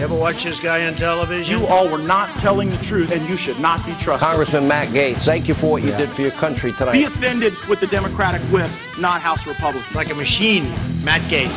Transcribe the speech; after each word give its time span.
You 0.00 0.04
ever 0.04 0.14
watch 0.14 0.44
this 0.44 0.58
guy 0.58 0.86
on 0.86 0.94
television? 0.94 1.60
You 1.60 1.66
all 1.66 1.86
were 1.86 1.98
not 1.98 2.38
telling 2.38 2.70
the 2.70 2.78
truth, 2.78 3.12
and 3.12 3.28
you 3.28 3.36
should 3.36 3.60
not 3.60 3.84
be 3.84 3.92
trusted. 3.96 4.26
Congressman 4.26 4.66
Matt 4.66 4.88
Gaetz, 4.88 5.26
thank 5.26 5.46
you 5.46 5.52
for 5.52 5.72
what 5.72 5.82
you 5.82 5.90
did 5.90 6.08
for 6.08 6.22
your 6.22 6.30
country 6.30 6.72
tonight. 6.72 6.94
Be 6.94 7.04
offended 7.04 7.52
with 7.68 7.80
the 7.80 7.86
Democratic 7.86 8.40
whip, 8.44 8.70
not 8.98 9.20
House 9.20 9.46
Republicans. 9.46 9.94
like 9.94 10.10
a 10.10 10.14
machine, 10.14 10.70
Matt 11.04 11.20
Gaetz. 11.28 11.52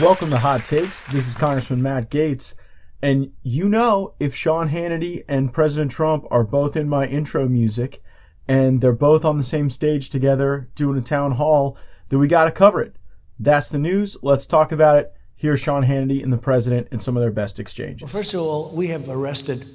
Welcome 0.00 0.30
to 0.30 0.38
Hot 0.38 0.64
Takes. 0.64 1.04
This 1.04 1.28
is 1.28 1.36
Congressman 1.36 1.82
Matt 1.82 2.10
Gaetz. 2.10 2.54
And 3.02 3.32
you 3.42 3.68
know, 3.68 4.14
if 4.18 4.34
Sean 4.34 4.70
Hannity 4.70 5.24
and 5.28 5.52
President 5.52 5.90
Trump 5.90 6.24
are 6.30 6.42
both 6.42 6.74
in 6.74 6.88
my 6.88 7.04
intro 7.04 7.46
music 7.46 8.02
and 8.48 8.80
they're 8.80 8.94
both 8.94 9.26
on 9.26 9.36
the 9.36 9.44
same 9.44 9.68
stage 9.68 10.08
together 10.08 10.70
doing 10.74 10.96
a 10.96 11.02
town 11.02 11.32
hall, 11.32 11.76
then 12.08 12.18
we 12.18 12.28
got 12.28 12.46
to 12.46 12.50
cover 12.50 12.80
it. 12.80 12.96
That's 13.38 13.68
the 13.68 13.76
news. 13.76 14.16
Let's 14.22 14.46
talk 14.46 14.72
about 14.72 14.96
it. 14.96 15.12
Here's 15.42 15.58
Sean 15.58 15.82
Hannity 15.84 16.22
and 16.22 16.32
the 16.32 16.38
president 16.38 16.86
and 16.92 17.02
some 17.02 17.16
of 17.16 17.20
their 17.20 17.32
best 17.32 17.58
exchanges. 17.58 18.12
Well, 18.12 18.22
first 18.22 18.32
of 18.32 18.42
all, 18.42 18.70
we 18.70 18.86
have 18.86 19.08
arrested, 19.08 19.66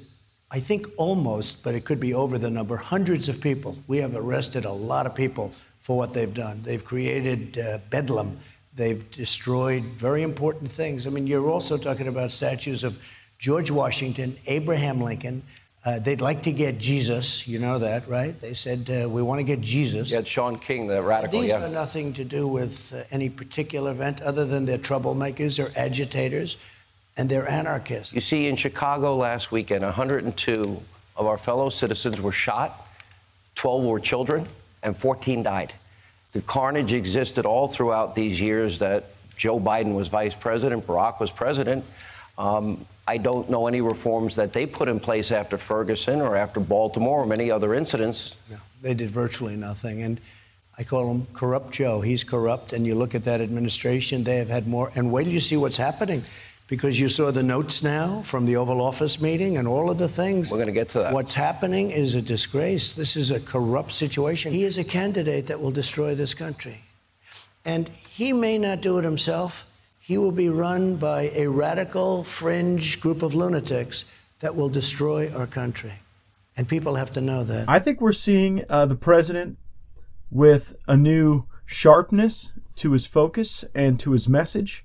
I 0.50 0.60
think 0.60 0.86
almost, 0.96 1.62
but 1.62 1.74
it 1.74 1.84
could 1.84 2.00
be 2.00 2.14
over 2.14 2.38
the 2.38 2.48
number, 2.48 2.78
hundreds 2.78 3.28
of 3.28 3.38
people. 3.38 3.76
We 3.86 3.98
have 3.98 4.16
arrested 4.16 4.64
a 4.64 4.72
lot 4.72 5.04
of 5.04 5.14
people 5.14 5.52
for 5.80 5.98
what 5.98 6.14
they've 6.14 6.32
done. 6.32 6.62
They've 6.62 6.82
created 6.82 7.58
uh, 7.58 7.80
bedlam. 7.90 8.38
They've 8.74 9.10
destroyed 9.10 9.82
very 9.82 10.22
important 10.22 10.70
things. 10.70 11.06
I 11.06 11.10
mean, 11.10 11.26
you're 11.26 11.50
also 11.50 11.76
talking 11.76 12.08
about 12.08 12.30
statues 12.30 12.82
of 12.82 12.98
George 13.38 13.70
Washington, 13.70 14.38
Abraham 14.46 15.02
Lincoln. 15.02 15.42
Uh, 15.84 15.98
they'd 16.00 16.20
like 16.20 16.42
to 16.42 16.52
get 16.52 16.78
Jesus. 16.78 17.46
You 17.46 17.58
know 17.58 17.78
that, 17.78 18.08
right? 18.08 18.38
They 18.40 18.54
said, 18.54 18.90
uh, 18.90 19.08
we 19.08 19.22
want 19.22 19.38
to 19.38 19.44
get 19.44 19.60
Jesus. 19.60 20.10
You 20.10 20.16
had 20.16 20.26
Shaun 20.26 20.58
King, 20.58 20.86
the 20.88 21.02
radical, 21.02 21.40
These 21.40 21.50
yeah. 21.50 21.64
are 21.64 21.68
nothing 21.68 22.12
to 22.14 22.24
do 22.24 22.48
with 22.48 22.92
uh, 22.92 23.04
any 23.10 23.30
particular 23.30 23.92
event 23.92 24.20
other 24.20 24.44
than 24.44 24.64
they're 24.64 24.78
troublemakers, 24.78 25.56
they're 25.56 25.70
agitators, 25.76 26.56
and 27.16 27.28
they're 27.28 27.48
anarchists. 27.48 28.12
You 28.12 28.20
see, 28.20 28.48
in 28.48 28.56
Chicago 28.56 29.16
last 29.16 29.52
weekend, 29.52 29.82
102 29.84 30.82
of 31.16 31.26
our 31.26 31.38
fellow 31.38 31.70
citizens 31.70 32.20
were 32.20 32.32
shot, 32.32 32.86
12 33.54 33.84
were 33.84 34.00
children, 34.00 34.46
and 34.82 34.96
14 34.96 35.42
died. 35.44 35.72
The 36.32 36.42
carnage 36.42 36.92
existed 36.92 37.46
all 37.46 37.68
throughout 37.68 38.14
these 38.14 38.40
years 38.40 38.80
that 38.80 39.06
Joe 39.36 39.58
Biden 39.58 39.94
was 39.94 40.08
vice 40.08 40.34
president, 40.34 40.86
Barack 40.86 41.20
was 41.20 41.30
president. 41.30 41.84
Um, 42.38 42.86
I 43.06 43.18
don't 43.18 43.50
know 43.50 43.66
any 43.66 43.80
reforms 43.80 44.36
that 44.36 44.52
they 44.52 44.66
put 44.66 44.86
in 44.88 45.00
place 45.00 45.32
after 45.32 45.58
Ferguson 45.58 46.20
or 46.20 46.36
after 46.36 46.60
Baltimore 46.60 47.22
or 47.22 47.26
many 47.26 47.50
other 47.50 47.74
incidents. 47.74 48.34
No, 48.50 48.58
they 48.80 48.94
did 48.94 49.10
virtually 49.10 49.56
nothing. 49.56 50.02
And 50.02 50.20
I 50.76 50.84
call 50.84 51.10
him 51.10 51.26
corrupt 51.32 51.72
Joe. 51.72 52.00
He's 52.00 52.22
corrupt. 52.22 52.72
And 52.72 52.86
you 52.86 52.94
look 52.94 53.14
at 53.14 53.24
that 53.24 53.40
administration, 53.40 54.24
they 54.24 54.36
have 54.36 54.48
had 54.48 54.68
more. 54.68 54.92
And 54.94 55.10
wait 55.10 55.24
till 55.24 55.32
you 55.32 55.40
see 55.40 55.56
what's 55.56 55.76
happening. 55.78 56.22
Because 56.68 57.00
you 57.00 57.08
saw 57.08 57.30
the 57.30 57.42
notes 57.42 57.82
now 57.82 58.20
from 58.20 58.44
the 58.44 58.56
Oval 58.56 58.82
Office 58.82 59.22
meeting 59.22 59.56
and 59.56 59.66
all 59.66 59.90
of 59.90 59.96
the 59.96 60.06
things. 60.06 60.50
We're 60.50 60.58
going 60.58 60.66
to 60.66 60.72
get 60.72 60.90
to 60.90 60.98
that. 60.98 61.14
What's 61.14 61.32
happening 61.32 61.90
is 61.90 62.14
a 62.14 62.20
disgrace. 62.20 62.92
This 62.92 63.16
is 63.16 63.30
a 63.30 63.40
corrupt 63.40 63.90
situation. 63.90 64.52
He 64.52 64.64
is 64.64 64.76
a 64.76 64.84
candidate 64.84 65.46
that 65.46 65.58
will 65.58 65.70
destroy 65.70 66.14
this 66.14 66.34
country. 66.34 66.82
And 67.64 67.88
he 68.10 68.34
may 68.34 68.58
not 68.58 68.82
do 68.82 68.98
it 68.98 69.04
himself. 69.04 69.66
He 70.08 70.16
will 70.16 70.32
be 70.32 70.48
run 70.48 70.96
by 70.96 71.30
a 71.34 71.48
radical 71.48 72.24
fringe 72.24 72.98
group 72.98 73.20
of 73.20 73.34
lunatics 73.34 74.06
that 74.40 74.56
will 74.56 74.70
destroy 74.70 75.30
our 75.30 75.46
country. 75.46 75.92
And 76.56 76.66
people 76.66 76.94
have 76.94 77.12
to 77.12 77.20
know 77.20 77.44
that. 77.44 77.68
I 77.68 77.78
think 77.78 78.00
we're 78.00 78.12
seeing 78.12 78.64
uh, 78.70 78.86
the 78.86 78.96
president 78.96 79.58
with 80.30 80.74
a 80.88 80.96
new 80.96 81.44
sharpness 81.66 82.54
to 82.76 82.92
his 82.92 83.06
focus 83.06 83.66
and 83.74 84.00
to 84.00 84.12
his 84.12 84.30
message. 84.30 84.82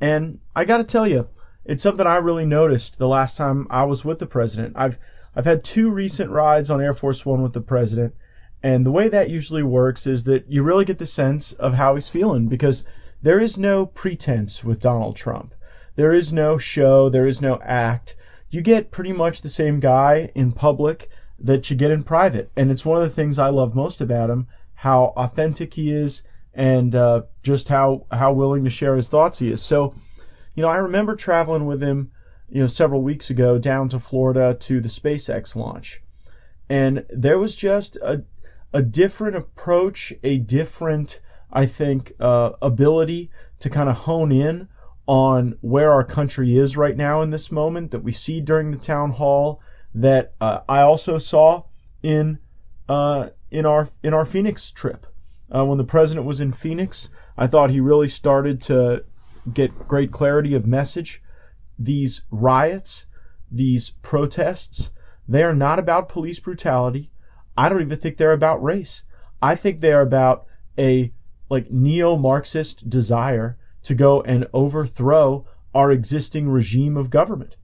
And 0.00 0.40
I 0.56 0.64
got 0.64 0.78
to 0.78 0.84
tell 0.84 1.06
you, 1.06 1.28
it's 1.64 1.84
something 1.84 2.04
I 2.04 2.16
really 2.16 2.44
noticed 2.44 2.98
the 2.98 3.06
last 3.06 3.36
time 3.36 3.68
I 3.70 3.84
was 3.84 4.04
with 4.04 4.18
the 4.18 4.26
president. 4.26 4.74
I've 4.76 4.98
I've 5.36 5.46
had 5.46 5.62
two 5.62 5.92
recent 5.92 6.32
rides 6.32 6.68
on 6.68 6.80
Air 6.80 6.94
Force 6.94 7.24
One 7.24 7.42
with 7.42 7.52
the 7.52 7.60
president, 7.60 8.12
and 8.60 8.84
the 8.84 8.90
way 8.90 9.08
that 9.08 9.30
usually 9.30 9.62
works 9.62 10.04
is 10.04 10.24
that 10.24 10.50
you 10.50 10.64
really 10.64 10.84
get 10.84 10.98
the 10.98 11.06
sense 11.06 11.52
of 11.52 11.74
how 11.74 11.94
he's 11.94 12.08
feeling 12.08 12.48
because 12.48 12.84
there 13.24 13.40
is 13.40 13.56
no 13.56 13.86
pretense 13.86 14.62
with 14.62 14.82
Donald 14.82 15.16
Trump. 15.16 15.54
There 15.96 16.12
is 16.12 16.30
no 16.30 16.58
show, 16.58 17.08
there 17.08 17.26
is 17.26 17.40
no 17.40 17.58
act. 17.62 18.16
You 18.50 18.60
get 18.60 18.90
pretty 18.90 19.14
much 19.14 19.40
the 19.40 19.48
same 19.48 19.80
guy 19.80 20.30
in 20.34 20.52
public 20.52 21.08
that 21.38 21.70
you 21.70 21.76
get 21.76 21.90
in 21.90 22.02
private. 22.02 22.52
And 22.54 22.70
it's 22.70 22.84
one 22.84 23.00
of 23.00 23.08
the 23.08 23.14
things 23.14 23.38
I 23.38 23.48
love 23.48 23.74
most 23.74 24.02
about 24.02 24.28
him, 24.28 24.46
how 24.74 25.14
authentic 25.16 25.72
he 25.72 25.90
is 25.90 26.22
and 26.52 26.94
uh, 26.94 27.22
just 27.42 27.68
how, 27.68 28.06
how 28.12 28.30
willing 28.34 28.62
to 28.64 28.70
share 28.70 28.94
his 28.94 29.08
thoughts 29.08 29.38
he 29.38 29.50
is. 29.50 29.62
So, 29.62 29.94
you 30.54 30.62
know, 30.62 30.68
I 30.68 30.76
remember 30.76 31.16
traveling 31.16 31.64
with 31.64 31.82
him, 31.82 32.12
you 32.50 32.60
know, 32.60 32.66
several 32.66 33.00
weeks 33.00 33.30
ago 33.30 33.56
down 33.56 33.88
to 33.88 33.98
Florida 33.98 34.54
to 34.60 34.82
the 34.82 34.88
SpaceX 34.88 35.56
launch. 35.56 36.02
And 36.68 37.06
there 37.08 37.38
was 37.38 37.56
just 37.56 37.96
a, 38.02 38.24
a 38.74 38.82
different 38.82 39.34
approach, 39.34 40.12
a 40.22 40.36
different, 40.36 41.22
I 41.52 41.66
think, 41.66 42.12
uh, 42.20 42.52
ability 42.60 43.30
to 43.60 43.70
kind 43.70 43.88
of 43.88 43.96
hone 43.98 44.32
in 44.32 44.68
on 45.06 45.56
where 45.60 45.92
our 45.92 46.04
country 46.04 46.56
is 46.56 46.76
right 46.76 46.96
now 46.96 47.20
in 47.22 47.30
this 47.30 47.52
moment 47.52 47.90
that 47.90 48.00
we 48.00 48.12
see 48.12 48.40
during 48.40 48.70
the 48.70 48.78
town 48.78 49.12
hall 49.12 49.60
that 49.94 50.32
uh, 50.40 50.60
I 50.68 50.80
also 50.80 51.18
saw 51.18 51.64
in 52.02 52.38
uh, 52.88 53.30
in 53.50 53.64
our 53.66 53.88
in 54.02 54.14
our 54.14 54.24
Phoenix 54.24 54.70
trip. 54.70 55.06
Uh, 55.54 55.64
when 55.64 55.78
the 55.78 55.84
president 55.84 56.26
was 56.26 56.40
in 56.40 56.50
Phoenix, 56.50 57.10
I 57.36 57.46
thought 57.46 57.70
he 57.70 57.80
really 57.80 58.08
started 58.08 58.60
to 58.62 59.04
get 59.52 59.86
great 59.86 60.10
clarity 60.10 60.54
of 60.54 60.66
message. 60.66 61.22
These 61.78 62.22
riots, 62.30 63.06
these 63.50 63.90
protests, 63.90 64.90
they 65.28 65.42
are 65.42 65.54
not 65.54 65.78
about 65.78 66.08
police 66.08 66.40
brutality. 66.40 67.10
I 67.56 67.68
don't 67.68 67.82
even 67.82 67.98
think 67.98 68.16
they're 68.16 68.32
about 68.32 68.62
race. 68.62 69.04
I 69.40 69.54
think 69.54 69.80
they 69.80 69.92
are 69.92 70.00
about 70.02 70.46
a 70.78 71.12
like 71.54 71.70
neo-Marxist 71.70 72.90
desire 72.90 73.56
to 73.84 73.94
go 73.94 74.20
and 74.22 74.46
overthrow 74.52 75.46
our 75.74 75.90
existing 75.90 76.48
regime 76.48 76.96
of 76.96 77.10
government. 77.10 77.56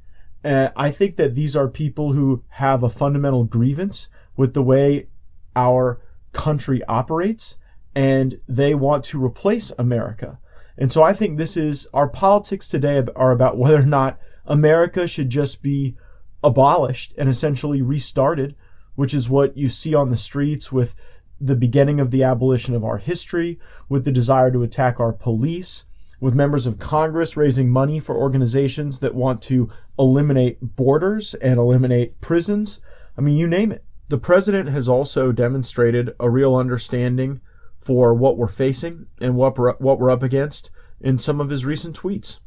Uh, 0.42 0.70
I 0.74 0.90
think 0.90 1.16
that 1.16 1.34
these 1.34 1.54
are 1.54 1.68
people 1.68 2.12
who 2.12 2.44
have 2.64 2.82
a 2.82 2.88
fundamental 2.88 3.44
grievance 3.44 4.08
with 4.36 4.54
the 4.54 4.62
way 4.62 5.08
our 5.54 6.00
country 6.32 6.82
operates, 6.84 7.58
and 7.94 8.40
they 8.48 8.74
want 8.74 9.04
to 9.04 9.24
replace 9.24 9.72
America. 9.78 10.38
And 10.78 10.90
so 10.90 11.02
I 11.02 11.12
think 11.12 11.36
this 11.36 11.56
is 11.56 11.86
our 11.92 12.08
politics 12.08 12.68
today 12.68 13.04
are 13.14 13.32
about 13.32 13.58
whether 13.58 13.80
or 13.80 13.86
not 14.00 14.18
America 14.46 15.06
should 15.06 15.28
just 15.28 15.62
be 15.62 15.96
abolished 16.42 17.12
and 17.18 17.28
essentially 17.28 17.82
restarted, 17.82 18.54
which 18.94 19.12
is 19.12 19.28
what 19.28 19.56
you 19.56 19.68
see 19.68 19.94
on 19.94 20.08
the 20.08 20.16
streets 20.16 20.72
with 20.72 20.94
the 21.40 21.56
beginning 21.56 22.00
of 22.00 22.10
the 22.10 22.22
abolition 22.22 22.74
of 22.74 22.84
our 22.84 22.98
history, 22.98 23.58
with 23.88 24.04
the 24.04 24.12
desire 24.12 24.50
to 24.50 24.62
attack 24.62 25.00
our 25.00 25.12
police, 25.12 25.84
with 26.20 26.34
members 26.34 26.66
of 26.66 26.78
Congress 26.78 27.36
raising 27.36 27.70
money 27.70 27.98
for 27.98 28.14
organizations 28.14 28.98
that 28.98 29.14
want 29.14 29.40
to 29.42 29.70
eliminate 29.98 30.76
borders 30.76 31.34
and 31.34 31.58
eliminate 31.58 32.20
prisons. 32.20 32.80
I 33.16 33.22
mean, 33.22 33.36
you 33.36 33.46
name 33.46 33.72
it. 33.72 33.84
The 34.08 34.18
president 34.18 34.68
has 34.68 34.88
also 34.88 35.32
demonstrated 35.32 36.14
a 36.20 36.28
real 36.28 36.54
understanding 36.54 37.40
for 37.78 38.12
what 38.12 38.36
we're 38.36 38.48
facing 38.48 39.06
and 39.20 39.36
what 39.36 39.56
we're, 39.56 39.72
what 39.74 39.98
we're 39.98 40.10
up 40.10 40.22
against 40.22 40.70
in 41.00 41.18
some 41.18 41.40
of 41.40 41.48
his 41.48 41.64
recent 41.64 41.98
tweets. 41.98 42.40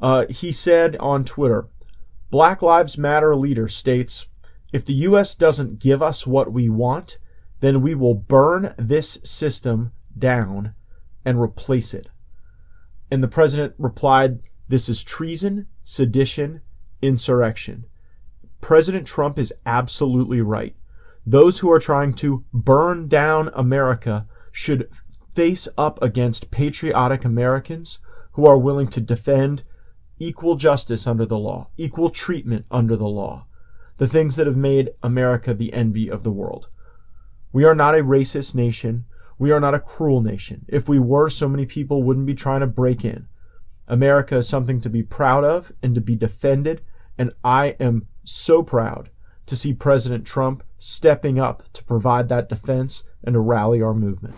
Uh, 0.00 0.26
he 0.30 0.50
said 0.50 0.96
on 0.96 1.24
Twitter, 1.24 1.66
Black 2.30 2.62
Lives 2.62 2.96
Matter 2.96 3.34
leader 3.36 3.68
states, 3.68 4.26
if 4.72 4.84
the 4.84 4.94
U.S. 4.94 5.34
doesn't 5.34 5.80
give 5.80 6.02
us 6.02 6.26
what 6.26 6.52
we 6.52 6.68
want, 6.68 7.18
then 7.60 7.82
we 7.82 7.94
will 7.94 8.14
burn 8.14 8.74
this 8.78 9.18
system 9.24 9.92
down 10.16 10.74
and 11.24 11.40
replace 11.40 11.92
it. 11.94 12.08
And 13.10 13.22
the 13.22 13.28
president 13.28 13.74
replied, 13.78 14.40
This 14.68 14.88
is 14.88 15.02
treason, 15.02 15.66
sedition, 15.84 16.60
insurrection. 17.02 17.86
President 18.60 19.06
Trump 19.06 19.38
is 19.38 19.52
absolutely 19.66 20.40
right. 20.40 20.74
Those 21.24 21.58
who 21.58 21.70
are 21.70 21.78
trying 21.78 22.14
to 22.14 22.44
burn 22.52 23.08
down 23.08 23.50
America 23.54 24.26
should 24.50 24.88
face 25.34 25.68
up 25.76 26.02
against 26.02 26.50
patriotic 26.50 27.24
Americans 27.24 28.00
who 28.32 28.46
are 28.46 28.58
willing 28.58 28.88
to 28.88 29.00
defend 29.00 29.62
equal 30.18 30.56
justice 30.56 31.06
under 31.06 31.24
the 31.24 31.38
law, 31.38 31.68
equal 31.76 32.10
treatment 32.10 32.66
under 32.70 32.96
the 32.96 33.08
law, 33.08 33.46
the 33.98 34.08
things 34.08 34.36
that 34.36 34.46
have 34.46 34.56
made 34.56 34.90
America 35.02 35.54
the 35.54 35.72
envy 35.72 36.10
of 36.10 36.24
the 36.24 36.32
world. 36.32 36.68
We 37.52 37.64
are 37.64 37.74
not 37.74 37.94
a 37.94 38.02
racist 38.02 38.54
nation. 38.54 39.04
We 39.38 39.52
are 39.52 39.60
not 39.60 39.74
a 39.74 39.80
cruel 39.80 40.20
nation. 40.20 40.64
If 40.68 40.88
we 40.88 40.98
were, 40.98 41.30
so 41.30 41.48
many 41.48 41.66
people 41.66 42.02
wouldn't 42.02 42.26
be 42.26 42.34
trying 42.34 42.60
to 42.60 42.66
break 42.66 43.04
in. 43.04 43.28
America 43.86 44.36
is 44.36 44.48
something 44.48 44.80
to 44.82 44.90
be 44.90 45.02
proud 45.02 45.44
of 45.44 45.72
and 45.82 45.94
to 45.94 46.00
be 46.00 46.16
defended, 46.16 46.82
and 47.16 47.32
I 47.42 47.76
am 47.80 48.06
so 48.24 48.62
proud 48.62 49.10
to 49.46 49.56
see 49.56 49.72
President 49.72 50.26
Trump 50.26 50.62
stepping 50.76 51.38
up 51.38 51.62
to 51.72 51.84
provide 51.84 52.28
that 52.28 52.48
defense 52.48 53.04
and 53.24 53.34
to 53.34 53.40
rally 53.40 53.80
our 53.80 53.94
movement. 53.94 54.34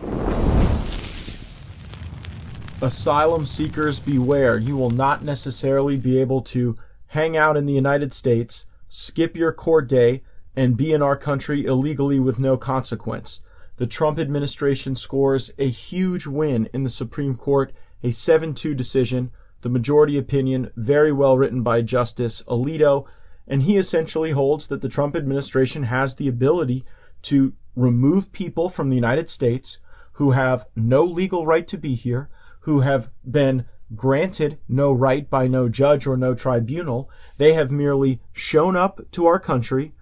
asylum 2.81 3.45
seekers 3.45 3.99
beware. 3.99 4.57
You 4.57 4.75
will 4.75 4.89
not 4.89 5.23
necessarily 5.23 5.97
be 5.97 6.19
able 6.19 6.41
to 6.41 6.77
hang 7.07 7.37
out 7.37 7.57
in 7.57 7.65
the 7.65 7.73
United 7.73 8.11
States, 8.11 8.65
skip 8.89 9.37
your 9.37 9.51
court 9.51 9.87
day, 9.87 10.23
and 10.55 10.77
be 10.77 10.91
in 10.91 11.01
our 11.01 11.15
country 11.15 11.65
illegally 11.65 12.19
with 12.19 12.39
no 12.39 12.57
consequence. 12.57 13.41
The 13.77 13.87
Trump 13.87 14.19
administration 14.19 14.95
scores 14.95 15.51
a 15.57 15.67
huge 15.67 16.27
win 16.27 16.69
in 16.73 16.83
the 16.83 16.89
Supreme 16.89 17.35
Court, 17.35 17.73
a 18.03 18.11
7 18.11 18.53
2 18.53 18.75
decision, 18.75 19.31
the 19.61 19.69
majority 19.69 20.17
opinion, 20.17 20.71
very 20.75 21.11
well 21.11 21.37
written 21.37 21.63
by 21.63 21.81
Justice 21.81 22.43
Alito, 22.47 23.05
and 23.47 23.63
he 23.63 23.77
essentially 23.77 24.31
holds 24.31 24.67
that 24.67 24.81
the 24.81 24.89
Trump 24.89 25.15
administration 25.15 25.83
has 25.83 26.15
the 26.15 26.27
ability 26.27 26.83
to 27.23 27.53
remove 27.75 28.31
people 28.31 28.69
from 28.69 28.89
the 28.89 28.95
United 28.95 29.29
States 29.29 29.77
who 30.13 30.31
have 30.31 30.65
no 30.75 31.03
legal 31.03 31.45
right 31.45 31.67
to 31.67 31.77
be 31.77 31.95
here, 31.95 32.29
who 32.61 32.81
have 32.81 33.09
been 33.29 33.65
granted 33.95 34.57
no 34.67 34.91
right 34.91 35.29
by 35.29 35.47
no 35.47 35.67
judge 35.67 36.05
or 36.05 36.15
no 36.15 36.33
tribunal. 36.33 37.09
They 37.37 37.53
have 37.53 37.71
merely 37.71 38.21
shown 38.31 38.75
up 38.75 38.99
to 39.11 39.25
our 39.25 39.39
country 39.39 39.93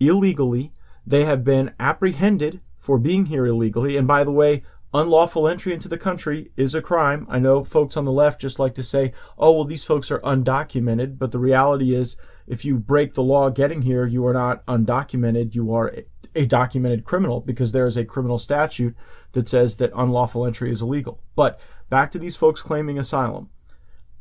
illegally. 0.00 0.72
They 1.06 1.24
have 1.24 1.44
been 1.44 1.74
apprehended 1.80 2.60
for 2.78 2.98
being 2.98 3.26
here 3.26 3.46
illegally. 3.46 3.96
And 3.96 4.06
by 4.06 4.24
the 4.24 4.32
way, 4.32 4.62
unlawful 4.92 5.48
entry 5.48 5.72
into 5.72 5.88
the 5.88 5.98
country 5.98 6.50
is 6.56 6.74
a 6.74 6.82
crime. 6.82 7.26
I 7.28 7.38
know 7.38 7.64
folks 7.64 7.96
on 7.96 8.04
the 8.04 8.12
left 8.12 8.40
just 8.40 8.58
like 8.58 8.74
to 8.74 8.82
say, 8.82 9.12
oh, 9.38 9.52
well, 9.52 9.64
these 9.64 9.84
folks 9.84 10.10
are 10.10 10.20
undocumented. 10.20 11.18
But 11.18 11.32
the 11.32 11.38
reality 11.38 11.94
is, 11.94 12.16
if 12.46 12.64
you 12.64 12.78
break 12.78 13.14
the 13.14 13.22
law 13.22 13.50
getting 13.50 13.82
here, 13.82 14.06
you 14.06 14.26
are 14.26 14.32
not 14.32 14.64
undocumented. 14.66 15.54
You 15.54 15.72
are 15.74 15.94
a 16.34 16.46
documented 16.46 17.04
criminal 17.04 17.40
because 17.40 17.72
there 17.72 17.86
is 17.86 17.96
a 17.96 18.04
criminal 18.04 18.38
statute 18.38 18.96
that 19.32 19.48
says 19.48 19.76
that 19.76 19.92
unlawful 19.94 20.46
entry 20.46 20.70
is 20.70 20.82
illegal. 20.82 21.20
But 21.34 21.60
back 21.90 22.10
to 22.12 22.18
these 22.18 22.36
folks 22.36 22.62
claiming 22.62 22.98
asylum. 22.98 23.50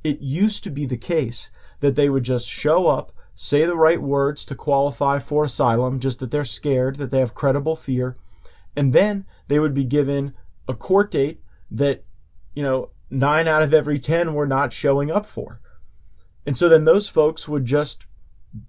It 0.03 0.19
used 0.21 0.63
to 0.63 0.69
be 0.69 0.85
the 0.85 0.97
case 0.97 1.49
that 1.79 1.95
they 1.95 2.09
would 2.09 2.23
just 2.23 2.49
show 2.49 2.87
up, 2.87 3.11
say 3.39 3.65
the 3.65 3.77
right 3.77 4.01
words 4.01 4.43
to 4.43 4.55
qualify 4.55 5.19
for 5.19 5.43
asylum, 5.43 5.99
just 5.99 6.19
that 6.19 6.31
they're 6.31 6.43
scared, 6.43 6.95
that 6.95 7.11
they 7.11 7.19
have 7.19 7.35
credible 7.35 7.75
fear, 7.75 8.15
and 8.75 8.93
then 8.93 9.27
they 9.47 9.59
would 9.59 9.75
be 9.75 9.83
given 9.83 10.33
a 10.67 10.73
court 10.73 11.11
date 11.11 11.43
that, 11.69 12.03
you 12.55 12.63
know, 12.63 12.89
nine 13.11 13.47
out 13.47 13.61
of 13.61 13.75
every 13.75 13.99
10 13.99 14.33
were 14.33 14.47
not 14.47 14.73
showing 14.73 15.11
up 15.11 15.27
for. 15.27 15.61
And 16.47 16.57
so 16.57 16.67
then 16.67 16.85
those 16.85 17.07
folks 17.07 17.47
would 17.47 17.65
just 17.65 18.07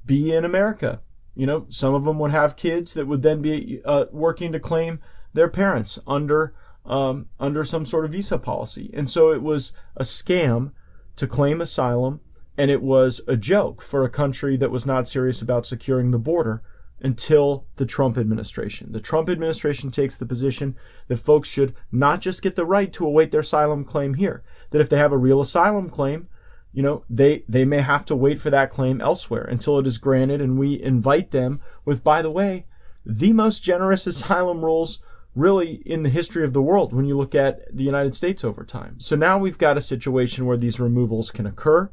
be 0.04 0.34
in 0.34 0.44
America. 0.44 1.00
You 1.34 1.46
know, 1.46 1.64
some 1.70 1.94
of 1.94 2.04
them 2.04 2.18
would 2.18 2.30
have 2.30 2.54
kids 2.54 2.92
that 2.92 3.06
would 3.06 3.22
then 3.22 3.40
be 3.40 3.80
uh, 3.86 4.04
working 4.12 4.52
to 4.52 4.60
claim 4.60 5.00
their 5.32 5.48
parents 5.48 5.98
under 6.06 6.54
um, 6.84 7.26
under 7.40 7.64
some 7.64 7.84
sort 7.86 8.04
of 8.04 8.12
visa 8.12 8.38
policy. 8.38 8.90
And 8.92 9.10
so 9.10 9.30
it 9.30 9.42
was 9.42 9.72
a 9.96 10.02
scam 10.02 10.72
to 11.16 11.26
claim 11.26 11.60
asylum, 11.60 12.20
and 12.58 12.70
it 12.72 12.82
was 12.82 13.20
a 13.28 13.36
joke 13.36 13.80
for 13.80 14.04
a 14.04 14.10
country 14.10 14.56
that 14.56 14.72
was 14.72 14.84
not 14.84 15.06
serious 15.06 15.40
about 15.40 15.64
securing 15.64 16.10
the 16.10 16.18
border 16.18 16.60
until 17.00 17.64
the 17.76 17.86
Trump 17.86 18.18
administration. 18.18 18.90
The 18.90 19.00
Trump 19.00 19.28
administration 19.28 19.92
takes 19.92 20.16
the 20.16 20.26
position 20.26 20.74
that 21.06 21.18
folks 21.18 21.48
should 21.48 21.74
not 21.92 22.20
just 22.20 22.42
get 22.42 22.56
the 22.56 22.66
right 22.66 22.92
to 22.94 23.06
await 23.06 23.30
their 23.30 23.40
asylum 23.40 23.84
claim 23.84 24.14
here, 24.14 24.42
that 24.70 24.80
if 24.80 24.88
they 24.88 24.98
have 24.98 25.12
a 25.12 25.16
real 25.16 25.40
asylum 25.40 25.88
claim, 25.88 26.26
you 26.72 26.82
know, 26.82 27.04
they, 27.08 27.44
they 27.48 27.64
may 27.64 27.78
have 27.78 28.04
to 28.06 28.16
wait 28.16 28.40
for 28.40 28.50
that 28.50 28.70
claim 28.70 29.00
elsewhere 29.00 29.44
until 29.44 29.78
it 29.78 29.86
is 29.86 29.96
granted. 29.96 30.40
And 30.40 30.58
we 30.58 30.82
invite 30.82 31.30
them 31.30 31.60
with, 31.84 32.02
by 32.02 32.20
the 32.20 32.30
way, 32.30 32.66
the 33.06 33.32
most 33.32 33.62
generous 33.62 34.06
asylum 34.08 34.64
rules 34.64 34.98
really 35.36 35.74
in 35.86 36.02
the 36.02 36.08
history 36.08 36.42
of 36.42 36.52
the 36.52 36.62
world 36.62 36.92
when 36.92 37.04
you 37.04 37.16
look 37.16 37.36
at 37.36 37.74
the 37.74 37.84
United 37.84 38.16
States 38.16 38.42
over 38.42 38.64
time. 38.64 38.98
So 38.98 39.14
now 39.14 39.38
we've 39.38 39.58
got 39.58 39.76
a 39.76 39.80
situation 39.80 40.46
where 40.46 40.56
these 40.56 40.80
removals 40.80 41.30
can 41.30 41.46
occur. 41.46 41.90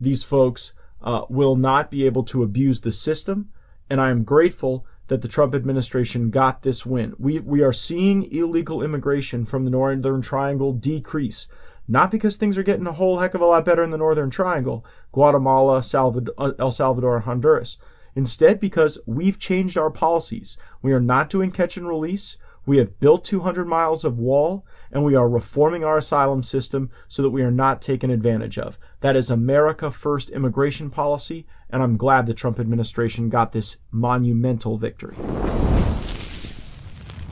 These 0.00 0.24
folks 0.24 0.72
uh, 1.02 1.22
will 1.28 1.56
not 1.56 1.90
be 1.90 2.06
able 2.06 2.24
to 2.24 2.42
abuse 2.42 2.80
the 2.80 2.92
system 2.92 3.50
and 3.90 4.00
I 4.00 4.10
am 4.10 4.24
grateful 4.24 4.86
that 5.08 5.22
the 5.22 5.28
Trump 5.28 5.54
administration 5.54 6.30
got 6.30 6.62
this 6.62 6.84
win. 6.84 7.14
We, 7.18 7.38
we 7.40 7.62
are 7.62 7.72
seeing 7.72 8.30
illegal 8.30 8.82
immigration 8.82 9.44
from 9.44 9.64
the 9.64 9.70
Northern 9.70 10.20
Triangle 10.20 10.72
decrease, 10.72 11.48
not 11.86 12.10
because 12.10 12.36
things 12.36 12.58
are 12.58 12.62
getting 12.62 12.86
a 12.86 12.92
whole 12.92 13.18
heck 13.18 13.34
of 13.34 13.40
a 13.40 13.46
lot 13.46 13.64
better 13.64 13.82
in 13.82 13.90
the 13.90 13.98
Northern 13.98 14.28
Triangle, 14.28 14.84
Guatemala, 15.12 15.82
Salvador, 15.82 16.34
uh, 16.36 16.52
El 16.58 16.70
Salvador, 16.70 17.20
Honduras. 17.20 17.78
Instead, 18.14 18.60
because 18.60 18.98
we've 19.06 19.38
changed 19.38 19.78
our 19.78 19.90
policies. 19.90 20.58
We 20.82 20.92
are 20.92 21.00
not 21.00 21.30
doing 21.30 21.50
catch 21.50 21.76
and 21.76 21.88
release. 21.88 22.36
We 22.68 22.76
have 22.76 23.00
built 23.00 23.24
200 23.24 23.66
miles 23.66 24.04
of 24.04 24.18
wall 24.18 24.66
and 24.92 25.02
we 25.02 25.14
are 25.14 25.26
reforming 25.26 25.84
our 25.84 25.96
asylum 25.96 26.42
system 26.42 26.90
so 27.08 27.22
that 27.22 27.30
we 27.30 27.40
are 27.40 27.50
not 27.50 27.80
taken 27.80 28.10
advantage 28.10 28.58
of. 28.58 28.78
That 29.00 29.16
is 29.16 29.30
America 29.30 29.90
First 29.90 30.28
immigration 30.28 30.90
policy, 30.90 31.46
and 31.70 31.82
I'm 31.82 31.96
glad 31.96 32.26
the 32.26 32.34
Trump 32.34 32.60
administration 32.60 33.30
got 33.30 33.52
this 33.52 33.78
monumental 33.90 34.76
victory. 34.76 35.16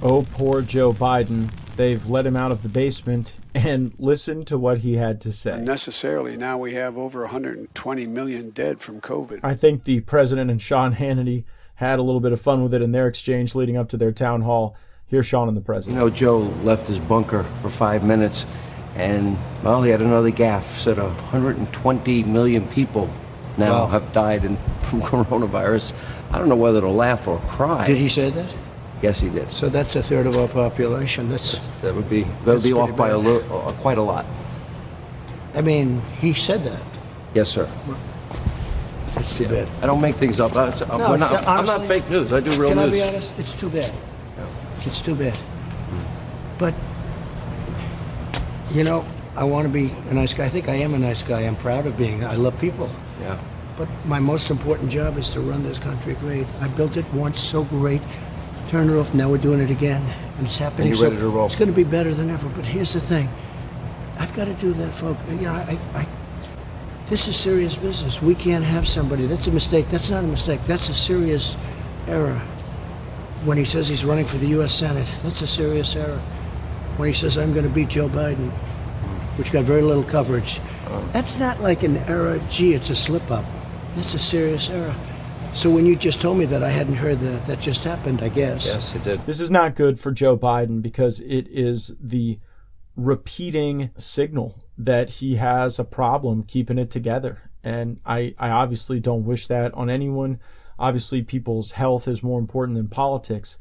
Oh, 0.00 0.26
poor 0.32 0.62
Joe 0.62 0.94
Biden. 0.94 1.50
They've 1.76 2.06
let 2.06 2.24
him 2.24 2.36
out 2.36 2.50
of 2.50 2.62
the 2.62 2.70
basement 2.70 3.36
and 3.54 3.92
listen 3.98 4.46
to 4.46 4.56
what 4.56 4.78
he 4.78 4.94
had 4.94 5.20
to 5.20 5.34
say. 5.34 5.58
Necessarily, 5.58 6.38
now 6.38 6.56
we 6.56 6.72
have 6.72 6.96
over 6.96 7.20
120 7.20 8.06
million 8.06 8.48
dead 8.52 8.80
from 8.80 9.02
COVID. 9.02 9.40
I 9.42 9.54
think 9.54 9.84
the 9.84 10.00
president 10.00 10.50
and 10.50 10.62
Sean 10.62 10.94
Hannity 10.94 11.44
had 11.74 11.98
a 11.98 12.02
little 12.02 12.22
bit 12.22 12.32
of 12.32 12.40
fun 12.40 12.62
with 12.62 12.72
it 12.72 12.80
in 12.80 12.92
their 12.92 13.06
exchange 13.06 13.54
leading 13.54 13.76
up 13.76 13.90
to 13.90 13.98
their 13.98 14.12
town 14.12 14.40
hall. 14.40 14.74
Here's 15.08 15.26
Sean 15.26 15.46
and 15.46 15.56
the 15.56 15.60
president. 15.60 16.02
You 16.02 16.08
know, 16.08 16.14
Joe 16.14 16.38
left 16.64 16.88
his 16.88 16.98
bunker 16.98 17.44
for 17.62 17.70
five 17.70 18.02
minutes, 18.02 18.44
and, 18.96 19.38
well, 19.62 19.80
he 19.84 19.90
had 19.90 20.00
another 20.00 20.32
gaffe. 20.32 20.64
Said 20.78 20.98
120 20.98 22.24
million 22.24 22.66
people 22.68 23.08
now 23.56 23.84
wow. 23.84 23.86
have 23.86 24.12
died 24.12 24.44
in, 24.44 24.56
from 24.80 25.00
coronavirus. 25.02 25.92
I 26.32 26.38
don't 26.38 26.48
know 26.48 26.56
whether 26.56 26.80
to 26.80 26.88
laugh 26.88 27.28
or 27.28 27.38
cry. 27.46 27.86
Did 27.86 27.98
he 27.98 28.08
say 28.08 28.30
that? 28.30 28.52
Yes, 29.00 29.20
he 29.20 29.28
did. 29.28 29.48
So 29.52 29.68
that's 29.68 29.94
a 29.94 30.02
third 30.02 30.26
of 30.26 30.36
our 30.36 30.48
population. 30.48 31.28
That's 31.28 31.68
that 31.82 31.94
would 31.94 32.10
be 32.10 32.22
that 32.44 32.54
would 32.54 32.62
be 32.62 32.72
off 32.72 32.88
bad. 32.88 32.96
by 32.96 33.08
a 33.10 33.18
little, 33.18 33.68
uh, 33.68 33.72
quite 33.74 33.98
a 33.98 34.02
lot. 34.02 34.24
I 35.54 35.60
mean, 35.60 36.00
he 36.20 36.32
said 36.32 36.64
that. 36.64 36.82
Yes, 37.32 37.48
sir. 37.50 37.70
It's 39.16 39.36
too 39.36 39.44
yeah. 39.44 39.50
bad. 39.50 39.68
I 39.82 39.86
don't 39.86 40.00
make 40.00 40.16
things 40.16 40.40
up. 40.40 40.56
I, 40.56 40.70
no, 40.96 41.14
not, 41.16 41.46
honestly, 41.46 41.46
I'm 41.46 41.66
not 41.66 41.82
fake 41.84 42.08
news. 42.10 42.32
I 42.32 42.40
do 42.40 42.50
real 42.60 42.70
can 42.70 42.78
news. 42.78 42.86
Can 42.86 42.88
I 42.88 42.90
be 42.90 43.02
honest? 43.02 43.30
It's 43.38 43.54
too 43.54 43.70
bad. 43.70 43.92
It's 44.86 45.00
too 45.00 45.14
bad. 45.14 45.36
But, 46.58 46.74
you 48.72 48.84
know, 48.84 49.04
I 49.36 49.44
want 49.44 49.66
to 49.66 49.72
be 49.72 49.92
a 50.10 50.14
nice 50.14 50.32
guy. 50.32 50.44
I 50.44 50.48
think 50.48 50.68
I 50.68 50.74
am 50.76 50.94
a 50.94 50.98
nice 50.98 51.22
guy. 51.22 51.42
I'm 51.42 51.56
proud 51.56 51.86
of 51.86 51.98
being. 51.98 52.24
I 52.24 52.36
love 52.36 52.58
people. 52.60 52.88
Yeah. 53.20 53.38
But 53.76 53.88
my 54.06 54.18
most 54.18 54.50
important 54.50 54.90
job 54.90 55.18
is 55.18 55.28
to 55.30 55.40
run 55.40 55.62
this 55.62 55.78
country 55.78 56.14
great. 56.14 56.46
I 56.60 56.68
built 56.68 56.96
it 56.96 57.04
once 57.12 57.40
so 57.40 57.64
great. 57.64 58.00
Turn 58.68 58.88
it 58.88 58.96
off. 58.96 59.12
Now 59.12 59.28
we're 59.28 59.38
doing 59.38 59.60
it 59.60 59.70
again, 59.70 60.02
and 60.38 60.46
it's 60.46 60.56
happening. 60.56 60.88
And 60.88 60.96
you're 60.96 61.10
ready 61.10 61.20
to 61.20 61.28
roll. 61.28 61.46
It's 61.46 61.56
going 61.56 61.70
to 61.70 61.76
be 61.76 61.84
better 61.84 62.14
than 62.14 62.30
ever. 62.30 62.48
But 62.48 62.64
here's 62.64 62.94
the 62.94 63.00
thing: 63.00 63.28
I've 64.18 64.34
got 64.34 64.46
to 64.46 64.54
do 64.54 64.72
that, 64.72 64.92
folks. 64.92 65.22
You 65.30 65.42
know, 65.42 65.52
I, 65.52 65.78
I, 65.94 66.06
this 67.08 67.28
is 67.28 67.36
serious 67.36 67.76
business. 67.76 68.22
We 68.22 68.34
can't 68.34 68.64
have 68.64 68.88
somebody. 68.88 69.26
That's 69.26 69.46
a 69.46 69.52
mistake. 69.52 69.88
That's 69.90 70.10
not 70.10 70.24
a 70.24 70.26
mistake. 70.26 70.60
That's 70.64 70.88
a 70.88 70.94
serious 70.94 71.56
error 72.08 72.40
when 73.44 73.56
he 73.58 73.64
says 73.64 73.88
he's 73.88 74.04
running 74.04 74.24
for 74.24 74.38
the 74.38 74.48
U.S. 74.48 74.72
Senate. 74.72 75.08
That's 75.22 75.42
a 75.42 75.46
serious 75.46 75.94
error. 75.96 76.18
When 76.96 77.08
he 77.08 77.14
says, 77.14 77.36
I'm 77.36 77.52
going 77.52 77.66
to 77.66 77.72
beat 77.72 77.88
Joe 77.88 78.08
Biden, 78.08 78.50
which 79.38 79.52
got 79.52 79.64
very 79.64 79.82
little 79.82 80.04
coverage, 80.04 80.60
that's 81.12 81.38
not 81.38 81.60
like 81.60 81.82
an 81.82 81.98
error, 82.08 82.40
gee, 82.48 82.74
it's 82.74 82.90
a 82.90 82.94
slip 82.94 83.30
up. 83.30 83.44
That's 83.96 84.14
a 84.14 84.18
serious 84.18 84.70
error. 84.70 84.94
So 85.54 85.70
when 85.70 85.86
you 85.86 85.96
just 85.96 86.20
told 86.20 86.36
me 86.36 86.44
that, 86.46 86.62
I 86.62 86.68
hadn't 86.68 86.96
heard 86.96 87.18
that. 87.20 87.46
That 87.46 87.60
just 87.60 87.84
happened, 87.84 88.22
I 88.22 88.28
guess. 88.28 88.66
Yes, 88.66 88.94
it 88.94 89.04
did. 89.04 89.24
This 89.24 89.40
is 89.40 89.50
not 89.50 89.74
good 89.74 89.98
for 89.98 90.12
Joe 90.12 90.36
Biden 90.36 90.82
because 90.82 91.20
it 91.20 91.48
is 91.48 91.94
the 91.98 92.38
repeating 92.94 93.90
signal 93.96 94.58
that 94.76 95.08
he 95.08 95.36
has 95.36 95.78
a 95.78 95.84
problem 95.84 96.42
keeping 96.42 96.78
it 96.78 96.90
together. 96.90 97.38
And 97.64 98.00
I, 98.04 98.34
I 98.38 98.50
obviously 98.50 99.00
don't 99.00 99.24
wish 99.24 99.46
that 99.46 99.72
on 99.74 99.88
anyone 99.88 100.40
obviously 100.78 101.22
people's 101.22 101.72
health 101.72 102.08
is 102.08 102.22
more 102.22 102.38
important 102.38 102.76
than 102.76 102.88
politics, 102.88 103.58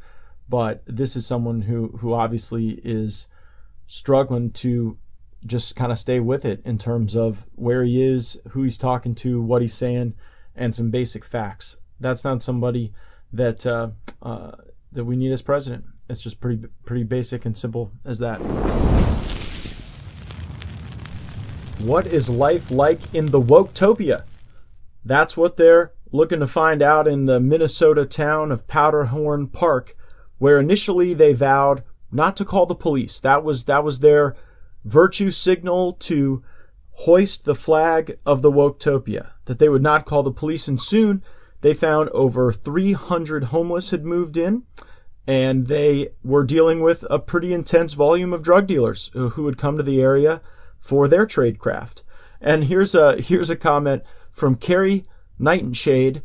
but 0.48 0.84
this 0.86 1.16
is 1.16 1.26
someone 1.26 1.64
who 1.64 1.90
who 1.98 2.14
obviously 2.14 2.82
is 2.84 3.28
struggling 3.88 4.52
to 4.52 4.98
just 5.46 5.76
kind 5.76 5.92
of 5.92 6.00
stay 6.00 6.20
with 6.20 6.44
it 6.44 6.62
in 6.66 6.78
terms 6.78 7.16
of 7.16 7.48
where 7.54 7.84
he 7.84 8.02
is, 8.02 8.38
who 8.50 8.64
he's 8.64 8.78
talking 8.78 9.14
to, 9.14 9.42
what 9.42 9.62
he's 9.62 9.74
saying, 9.74 10.14
and 10.56 10.74
some 10.74 10.90
basic 10.90 11.24
facts. 11.24 11.78
That's 12.00 12.24
not 12.24 12.42
somebody 12.42 12.94
that 13.32 13.66
uh, 13.66 13.90
uh, 14.22 14.52
that 14.92 15.06
we 15.06 15.16
need 15.16 15.32
as 15.32 15.42
president. 15.42 15.86
It's 16.10 16.24
just 16.24 16.40
pretty 16.40 16.68
pretty 16.86 17.04
basic 17.04 17.46
and 17.46 17.58
simple 17.58 17.92
as 18.04 18.20
that. 18.20 18.38
What 21.82 22.08
is 22.08 22.30
life 22.30 22.72
like 22.72 23.14
in 23.14 23.28
the 23.28 23.42
Woketopia? 23.42 24.24
That's 25.04 25.38
what 25.38 25.58
they're 25.58 25.92
looking 26.16 26.40
to 26.40 26.48
find 26.48 26.82
out 26.82 27.08
in 27.08 27.26
the 27.26 27.40
Minnesota 27.40 28.06
town 28.06 28.52
of 28.52 28.68
Powderhorn 28.68 29.48
Park, 29.48 29.96
where 30.38 30.60
initially 30.60 31.14
they 31.14 31.34
vowed 31.34 31.84
not 32.12 32.38
to 32.38 32.46
call 32.46 32.66
the 32.66 32.76
police. 32.76 33.20
That 33.20 33.44
was 33.44 33.66
that 33.66 33.84
was 33.84 34.00
their 34.00 34.36
virtue 34.84 35.32
signal 35.32 35.94
to 35.94 36.44
hoist 37.00 37.46
the 37.46 37.56
flag 37.56 38.18
of 38.26 38.42
the 38.42 38.52
Woketopia, 38.52 39.32
that 39.46 39.60
they 39.60 39.68
would 39.68 39.82
not 39.82 40.06
call 40.06 40.24
the 40.24 40.32
police. 40.32 40.68
And 40.68 40.80
soon 40.80 41.22
they 41.62 41.74
found 41.74 42.10
over 42.10 42.54
300 42.54 43.46
homeless 43.46 43.90
had 43.90 44.06
moved 44.06 44.38
in, 44.38 44.64
and 45.28 45.68
they 45.68 46.10
were 46.24 46.46
dealing 46.46 46.80
with 46.80 47.04
a 47.10 47.20
pretty 47.20 47.54
intense 47.54 47.94
volume 47.94 48.32
of 48.32 48.44
drug 48.44 48.68
dealers 48.68 49.10
who 49.14 49.46
had 49.46 49.58
come 49.58 49.76
to 49.78 49.84
the 49.84 50.02
area 50.02 50.42
for 50.80 51.08
their 51.08 51.26
trade 51.26 51.60
craft. 51.60 52.04
And 52.40 52.66
here's 52.66 52.94
a 52.96 53.22
here's 53.22 53.50
a 53.50 53.56
comment 53.56 54.04
from 54.32 54.56
Carrie 54.56 55.04
Nightingale, 55.38 56.22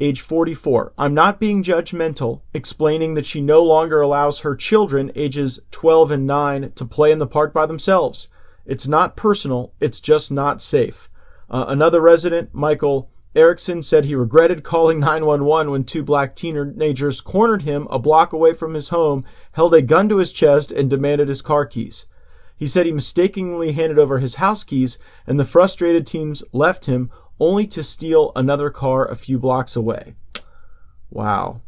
age 0.00 0.20
44. 0.20 0.92
I'm 0.98 1.14
not 1.14 1.40
being 1.40 1.62
judgmental, 1.62 2.42
explaining 2.52 3.14
that 3.14 3.26
she 3.26 3.40
no 3.40 3.62
longer 3.62 4.00
allows 4.00 4.40
her 4.40 4.56
children, 4.56 5.12
ages 5.14 5.60
12 5.70 6.10
and 6.10 6.26
9, 6.26 6.72
to 6.72 6.84
play 6.84 7.12
in 7.12 7.18
the 7.18 7.26
park 7.26 7.52
by 7.52 7.66
themselves. 7.66 8.28
It's 8.66 8.88
not 8.88 9.16
personal, 9.16 9.72
it's 9.80 10.00
just 10.00 10.32
not 10.32 10.62
safe. 10.62 11.08
Uh, 11.50 11.66
another 11.68 12.00
resident, 12.00 12.54
Michael 12.54 13.10
Erickson, 13.36 13.82
said 13.82 14.04
he 14.04 14.14
regretted 14.14 14.62
calling 14.64 15.00
911 15.00 15.70
when 15.70 15.84
two 15.84 16.02
black 16.02 16.34
teenagers 16.34 17.20
cornered 17.20 17.62
him 17.62 17.86
a 17.90 17.98
block 17.98 18.32
away 18.32 18.54
from 18.54 18.74
his 18.74 18.88
home, 18.88 19.24
held 19.52 19.74
a 19.74 19.82
gun 19.82 20.08
to 20.08 20.18
his 20.18 20.32
chest, 20.32 20.70
and 20.70 20.88
demanded 20.88 21.28
his 21.28 21.42
car 21.42 21.66
keys. 21.66 22.06
He 22.56 22.66
said 22.66 22.86
he 22.86 22.92
mistakenly 22.92 23.72
handed 23.72 23.98
over 23.98 24.18
his 24.18 24.36
house 24.36 24.64
keys, 24.64 24.98
and 25.26 25.38
the 25.38 25.44
frustrated 25.44 26.06
teens 26.06 26.42
left 26.52 26.86
him 26.86 27.10
only 27.40 27.66
to 27.68 27.82
steal 27.82 28.32
another 28.36 28.70
car 28.70 29.06
a 29.06 29.16
few 29.16 29.38
blocks 29.38 29.76
away. 29.76 30.14
Wow. 31.10 31.60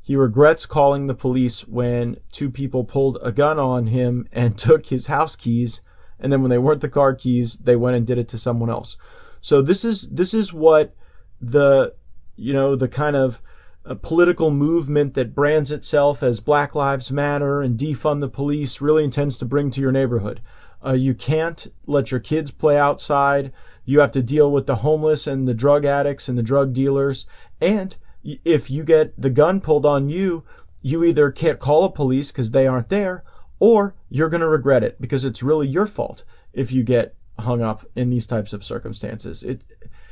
He 0.00 0.16
regrets 0.16 0.66
calling 0.66 1.06
the 1.06 1.14
police 1.14 1.66
when 1.66 2.18
two 2.30 2.50
people 2.50 2.84
pulled 2.84 3.18
a 3.22 3.32
gun 3.32 3.58
on 3.58 3.86
him 3.86 4.28
and 4.32 4.58
took 4.58 4.86
his 4.86 5.06
house 5.06 5.36
keys, 5.36 5.80
and 6.20 6.32
then 6.32 6.42
when 6.42 6.50
they 6.50 6.58
weren't 6.58 6.80
the 6.80 6.88
car 6.88 7.14
keys, 7.14 7.56
they 7.56 7.76
went 7.76 7.96
and 7.96 8.06
did 8.06 8.18
it 8.18 8.28
to 8.28 8.38
someone 8.38 8.70
else. 8.70 8.96
So 9.40 9.60
this 9.60 9.84
is 9.84 10.08
this 10.10 10.32
is 10.32 10.52
what 10.52 10.94
the 11.40 11.94
you 12.36 12.52
know 12.52 12.76
the 12.76 12.88
kind 12.88 13.16
of 13.16 13.42
uh, 13.86 13.94
political 13.94 14.50
movement 14.50 15.14
that 15.14 15.34
brands 15.34 15.70
itself 15.70 16.22
as 16.22 16.40
Black 16.40 16.74
Lives 16.74 17.12
Matter 17.12 17.60
and 17.60 17.78
defund 17.78 18.20
the 18.20 18.28
police 18.28 18.80
really 18.80 19.04
intends 19.04 19.36
to 19.38 19.44
bring 19.44 19.70
to 19.70 19.80
your 19.80 19.92
neighborhood. 19.92 20.40
Uh, 20.84 20.92
you 20.92 21.14
can't 21.14 21.66
let 21.86 22.10
your 22.10 22.20
kids 22.20 22.50
play 22.50 22.78
outside. 22.78 23.52
You 23.84 24.00
have 24.00 24.12
to 24.12 24.22
deal 24.22 24.50
with 24.50 24.66
the 24.66 24.76
homeless 24.76 25.26
and 25.26 25.46
the 25.46 25.54
drug 25.54 25.84
addicts 25.84 26.28
and 26.28 26.38
the 26.38 26.42
drug 26.42 26.72
dealers. 26.72 27.26
And 27.60 27.96
if 28.22 28.70
you 28.70 28.84
get 28.84 29.20
the 29.20 29.30
gun 29.30 29.60
pulled 29.60 29.84
on 29.84 30.08
you, 30.08 30.44
you 30.82 31.04
either 31.04 31.30
can't 31.30 31.58
call 31.58 31.84
a 31.84 31.90
police 31.90 32.30
because 32.30 32.50
they 32.50 32.66
aren't 32.66 32.88
there, 32.88 33.24
or 33.58 33.94
you're 34.10 34.28
going 34.28 34.40
to 34.40 34.48
regret 34.48 34.84
it 34.84 35.00
because 35.00 35.24
it's 35.24 35.42
really 35.42 35.66
your 35.66 35.86
fault 35.86 36.24
if 36.52 36.72
you 36.72 36.82
get 36.82 37.14
hung 37.38 37.62
up 37.62 37.84
in 37.96 38.10
these 38.10 38.26
types 38.26 38.52
of 38.52 38.64
circumstances. 38.64 39.42
It, 39.42 39.64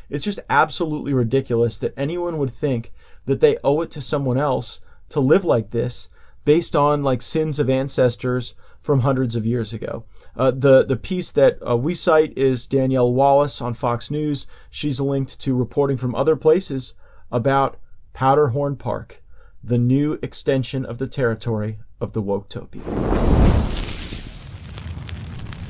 it's 0.09 0.25
just 0.25 0.41
absolutely 0.51 1.15
ridiculous 1.15 1.79
that 1.79 1.95
anyone 1.97 2.39
would 2.39 2.51
think 2.51 2.93
that 3.27 3.41
they 3.41 3.57
owe 3.65 3.81
it 3.81 3.91
to 3.93 4.01
someone 4.01 4.39
else 4.39 4.81
to 5.11 5.21
live 5.21 5.45
like 5.45 5.71
this 5.71 6.09
based 6.45 6.75
on 6.75 7.03
like 7.03 7.23
sins 7.23 7.59
of 7.59 7.71
ancestors 7.71 8.55
from 8.81 9.01
hundreds 9.01 9.37
of 9.37 9.47
years 9.47 9.73
ago. 9.73 10.05
Uh, 10.37 10.51
the 10.51 10.85
the 10.85 10.97
piece 10.97 11.31
that 11.33 11.59
uh, 11.67 11.77
we 11.77 11.95
cite 11.95 12.37
is 12.37 12.67
Danielle 12.67 13.13
Wallace 13.13 13.61
on 13.61 13.75
Fox 13.75 14.11
News. 14.11 14.47
She's 14.71 15.01
linked 15.01 15.41
to 15.41 15.55
reporting 15.57 15.97
from 15.97 16.15
other 16.15 16.37
places 16.37 16.95
about 17.31 17.79
Powderhorn 18.13 18.77
Park, 18.77 19.23
the 19.63 19.79
new 19.79 20.19
extension 20.23 20.85
of 20.85 20.99
the 20.99 21.09
territory 21.09 21.79
of 22.01 22.13
the 22.13 22.23
Woketopia. 22.23 22.83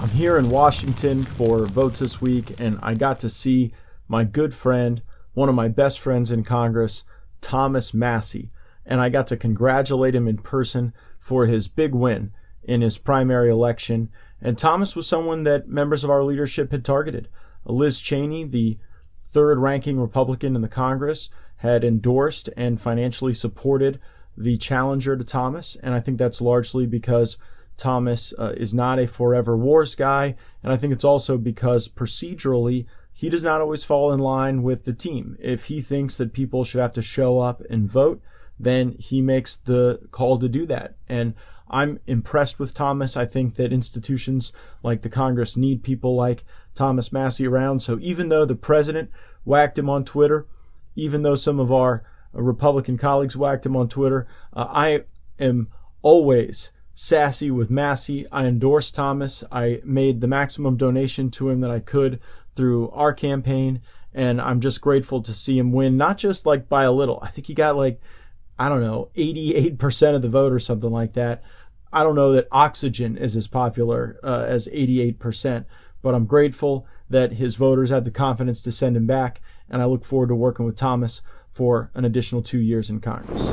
I'm 0.00 0.08
here 0.08 0.36
in 0.36 0.50
Washington 0.50 1.22
for 1.22 1.64
votes 1.66 2.00
this 2.00 2.20
week, 2.20 2.58
and 2.58 2.78
I 2.82 2.94
got 2.94 3.20
to 3.20 3.28
see 3.28 3.72
my 4.08 4.24
good 4.24 4.52
friend, 4.52 5.00
one 5.34 5.48
of 5.48 5.54
my 5.54 5.68
best 5.68 6.00
friends 6.00 6.32
in 6.32 6.42
Congress, 6.42 7.04
Thomas 7.40 7.94
Massie, 7.94 8.50
and 8.84 9.00
I 9.00 9.08
got 9.08 9.26
to 9.28 9.36
congratulate 9.36 10.14
him 10.14 10.28
in 10.28 10.38
person 10.38 10.92
for 11.18 11.46
his 11.46 11.68
big 11.68 11.94
win 11.94 12.32
in 12.62 12.80
his 12.80 12.98
primary 12.98 13.50
election. 13.50 14.10
And 14.40 14.58
Thomas 14.58 14.96
was 14.96 15.06
someone 15.06 15.44
that 15.44 15.68
members 15.68 16.04
of 16.04 16.10
our 16.10 16.22
leadership 16.22 16.72
had 16.72 16.84
targeted. 16.84 17.28
Liz 17.64 18.00
Cheney, 18.00 18.44
the 18.44 18.78
third 19.24 19.58
ranking 19.58 20.00
Republican 20.00 20.56
in 20.56 20.62
the 20.62 20.68
Congress, 20.68 21.28
had 21.56 21.84
endorsed 21.84 22.48
and 22.56 22.80
financially 22.80 23.32
supported 23.32 24.00
the 24.36 24.56
challenger 24.56 25.16
to 25.16 25.24
Thomas. 25.24 25.76
And 25.82 25.94
I 25.94 26.00
think 26.00 26.18
that's 26.18 26.40
largely 26.40 26.86
because 26.86 27.36
Thomas 27.76 28.34
uh, 28.38 28.52
is 28.56 28.74
not 28.74 28.98
a 28.98 29.06
forever 29.06 29.56
wars 29.56 29.94
guy, 29.94 30.36
and 30.62 30.72
I 30.72 30.76
think 30.76 30.92
it's 30.92 31.04
also 31.04 31.38
because 31.38 31.88
procedurally 31.88 32.86
he 33.12 33.28
does 33.28 33.42
not 33.42 33.60
always 33.60 33.84
fall 33.84 34.12
in 34.12 34.20
line 34.20 34.62
with 34.62 34.84
the 34.84 34.94
team. 34.94 35.36
If 35.38 35.64
he 35.64 35.80
thinks 35.80 36.16
that 36.18 36.32
people 36.32 36.64
should 36.64 36.80
have 36.80 36.92
to 36.92 37.02
show 37.02 37.40
up 37.40 37.62
and 37.68 37.88
vote, 37.88 38.22
then 38.62 38.96
he 38.98 39.20
makes 39.20 39.56
the 39.56 40.00
call 40.10 40.38
to 40.38 40.48
do 40.48 40.66
that. 40.66 40.94
And 41.08 41.34
I'm 41.68 42.00
impressed 42.06 42.58
with 42.58 42.74
Thomas. 42.74 43.16
I 43.16 43.26
think 43.26 43.56
that 43.56 43.72
institutions 43.72 44.52
like 44.82 45.02
the 45.02 45.08
Congress 45.08 45.56
need 45.56 45.82
people 45.82 46.14
like 46.14 46.44
Thomas 46.74 47.12
Massie 47.12 47.46
around. 47.46 47.80
So 47.80 47.98
even 48.00 48.28
though 48.28 48.44
the 48.44 48.54
president 48.54 49.10
whacked 49.44 49.78
him 49.78 49.90
on 49.90 50.04
Twitter, 50.04 50.46
even 50.94 51.22
though 51.22 51.34
some 51.34 51.58
of 51.58 51.72
our 51.72 52.04
Republican 52.32 52.96
colleagues 52.98 53.36
whacked 53.36 53.66
him 53.66 53.76
on 53.76 53.88
Twitter, 53.88 54.26
uh, 54.52 54.68
I 54.70 55.04
am 55.38 55.68
always 56.02 56.72
sassy 56.94 57.50
with 57.50 57.70
Massie. 57.70 58.26
I 58.30 58.44
endorsed 58.44 58.94
Thomas. 58.94 59.42
I 59.50 59.80
made 59.84 60.20
the 60.20 60.28
maximum 60.28 60.76
donation 60.76 61.30
to 61.32 61.48
him 61.48 61.60
that 61.60 61.70
I 61.70 61.80
could 61.80 62.20
through 62.54 62.90
our 62.90 63.14
campaign. 63.14 63.80
And 64.14 64.42
I'm 64.42 64.60
just 64.60 64.82
grateful 64.82 65.22
to 65.22 65.32
see 65.32 65.56
him 65.56 65.72
win, 65.72 65.96
not 65.96 66.18
just 66.18 66.44
like 66.44 66.68
by 66.68 66.84
a 66.84 66.92
little. 66.92 67.18
I 67.22 67.28
think 67.28 67.46
he 67.46 67.54
got 67.54 67.76
like, 67.76 67.98
I 68.62 68.68
don't 68.68 68.80
know, 68.80 69.10
88% 69.14 70.14
of 70.14 70.22
the 70.22 70.28
vote 70.28 70.52
or 70.52 70.58
something 70.58 70.90
like 70.90 71.14
that. 71.14 71.42
I 71.92 72.02
don't 72.02 72.14
know 72.14 72.32
that 72.32 72.48
oxygen 72.50 73.16
is 73.16 73.36
as 73.36 73.46
popular 73.46 74.18
uh, 74.22 74.44
as 74.46 74.68
88%, 74.68 75.64
but 76.00 76.14
I'm 76.14 76.26
grateful 76.26 76.86
that 77.10 77.32
his 77.32 77.56
voters 77.56 77.90
had 77.90 78.04
the 78.04 78.10
confidence 78.10 78.62
to 78.62 78.72
send 78.72 78.96
him 78.96 79.06
back. 79.06 79.40
And 79.68 79.82
I 79.82 79.86
look 79.86 80.04
forward 80.04 80.28
to 80.28 80.34
working 80.34 80.66
with 80.66 80.76
Thomas 80.76 81.22
for 81.50 81.90
an 81.94 82.04
additional 82.04 82.42
two 82.42 82.60
years 82.60 82.88
in 82.88 83.00
Congress 83.00 83.52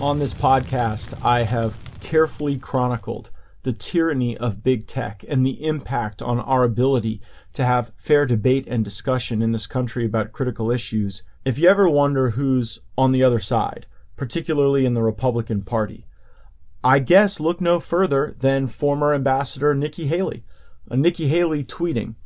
on 0.00 0.18
this 0.18 0.32
podcast, 0.32 1.18
I 1.22 1.42
have 1.42 1.76
carefully 2.00 2.56
chronicled 2.56 3.30
the 3.62 3.72
tyranny 3.72 4.36
of 4.38 4.62
big 4.62 4.86
tech 4.86 5.22
and 5.28 5.44
the 5.44 5.62
impact 5.66 6.22
on 6.22 6.40
our 6.40 6.64
ability 6.64 7.20
to 7.52 7.64
have 7.64 7.92
fair 7.96 8.24
debate 8.24 8.66
and 8.66 8.82
discussion 8.82 9.42
in 9.42 9.52
this 9.52 9.66
country 9.66 10.06
about 10.06 10.32
critical 10.32 10.70
issues. 10.70 11.22
If 11.42 11.58
you 11.58 11.70
ever 11.70 11.88
wonder 11.88 12.30
who's 12.30 12.80
on 12.98 13.12
the 13.12 13.22
other 13.22 13.38
side, 13.38 13.86
particularly 14.14 14.84
in 14.84 14.92
the 14.92 15.02
Republican 15.02 15.62
Party, 15.62 16.06
I 16.84 16.98
guess 16.98 17.40
look 17.40 17.62
no 17.62 17.80
further 17.80 18.34
than 18.38 18.66
former 18.66 19.14
Ambassador 19.14 19.74
Nikki 19.74 20.06
Haley. 20.06 20.44
Uh, 20.90 20.96
Nikki 20.96 21.28
Haley 21.28 21.64
tweeting, 21.64 22.16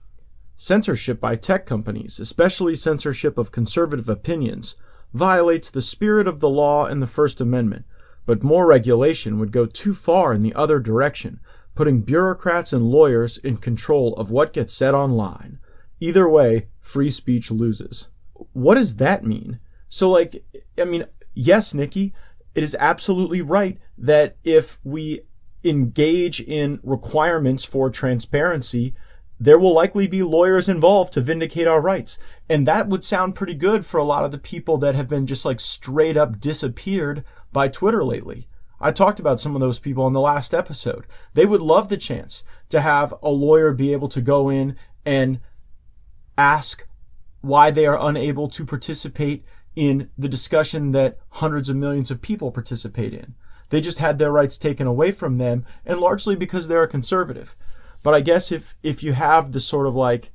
Censorship 0.57 1.21
by 1.21 1.37
tech 1.37 1.65
companies, 1.65 2.19
especially 2.19 2.75
censorship 2.75 3.39
of 3.39 3.53
conservative 3.53 4.09
opinions, 4.09 4.75
violates 5.13 5.71
the 5.71 5.81
spirit 5.81 6.27
of 6.27 6.41
the 6.41 6.51
law 6.51 6.87
and 6.87 7.01
the 7.01 7.07
First 7.07 7.41
Amendment, 7.41 7.85
but 8.27 8.43
more 8.43 8.67
regulation 8.67 9.39
would 9.39 9.53
go 9.53 9.65
too 9.65 9.95
far 9.95 10.35
in 10.35 10.43
the 10.43 10.55
other 10.55 10.81
direction, 10.81 11.39
putting 11.77 12.01
bureaucrats 12.01 12.73
and 12.73 12.91
lawyers 12.91 13.39
in 13.39 13.59
control 13.59 14.15
of 14.15 14.33
what 14.33 14.53
gets 14.53 14.75
said 14.75 14.93
online. 14.93 15.61
Either 16.01 16.29
way, 16.29 16.67
free 16.81 17.11
speech 17.11 17.53
loses. 17.53 18.09
What 18.53 18.75
does 18.77 18.97
that 18.97 19.25
mean? 19.25 19.61
So, 19.89 20.11
like, 20.11 20.45
I 20.79 20.85
mean, 20.85 21.05
yes, 21.35 21.75
Nikki, 21.75 22.13
it 22.55 22.63
is 22.63 22.77
absolutely 22.79 23.43
right 23.43 23.79
that 23.99 24.37
if 24.45 24.79
we 24.85 25.23
engage 25.63 26.41
in 26.41 26.81
requirements 26.83 27.65
for 27.65 27.91
transparency, 27.91 28.95
there 29.41 29.59
will 29.59 29.75
likely 29.75 30.07
be 30.07 30.23
lawyers 30.23 30.69
involved 30.69 31.13
to 31.13 31.21
vindicate 31.21 31.67
our 31.67 31.81
rights. 31.81 32.19
And 32.49 32.67
that 32.67 32.89
would 32.89 33.05
sound 33.05 33.35
pretty 33.35 33.55
good 33.55 33.85
for 33.85 33.99
a 33.99 34.05
lot 34.05 34.25
of 34.25 34.31
the 34.31 34.39
people 34.39 34.79
that 34.79 34.95
have 34.95 35.09
been 35.09 35.27
just 35.27 35.45
like 35.45 35.61
straight 35.61 36.17
up 36.17 36.41
disappeared 36.41 37.25
by 37.53 37.69
Twitter 37.69 38.05
lately. 38.05 38.49
I 38.81 38.93
talked 38.93 39.19
about 39.19 39.41
some 39.41 39.55
of 39.55 39.61
those 39.61 39.79
people 39.79 40.07
in 40.07 40.13
the 40.13 40.21
last 40.21 40.53
episode. 40.53 41.07
They 41.33 41.47
would 41.47 41.63
love 41.63 41.89
the 41.89 41.97
chance 41.97 42.45
to 42.69 42.81
have 42.81 43.15
a 43.23 43.31
lawyer 43.31 43.73
be 43.73 43.93
able 43.93 44.09
to 44.09 44.21
go 44.21 44.51
in 44.51 44.77
and 45.05 45.41
ask 46.37 46.87
why 47.45 47.71
they 47.71 47.87
are 47.87 47.99
unable 48.01 48.49
to 48.49 48.65
participate 48.65 49.45
in 49.77 50.11
the 50.17 50.29
discussion 50.29 50.93
that 50.93 51.19
hundreds 51.31 51.69
of 51.69 51.77
millions 51.77 52.11
of 52.11 52.23
people 52.23 52.51
participate 52.51 53.13
in. 53.13 53.35
They 53.71 53.81
just 53.81 53.99
had 53.99 54.19
their 54.19 54.33
rights 54.33 54.57
taken 54.57 54.87
away 54.87 55.11
from 55.11 55.39
them, 55.39 55.65
and 55.85 55.99
largely 55.99 56.37
because 56.37 56.69
they're 56.69 56.83
a 56.83 56.89
conservative. 56.89 57.57
But 58.03 58.15
I 58.15 58.21
guess 58.21 58.53
if 58.53 58.77
if 58.83 59.03
you 59.03 59.15
have 59.15 59.53
the 59.53 59.61
sort 59.61 59.87
of 59.87 59.95
like, 59.95 60.31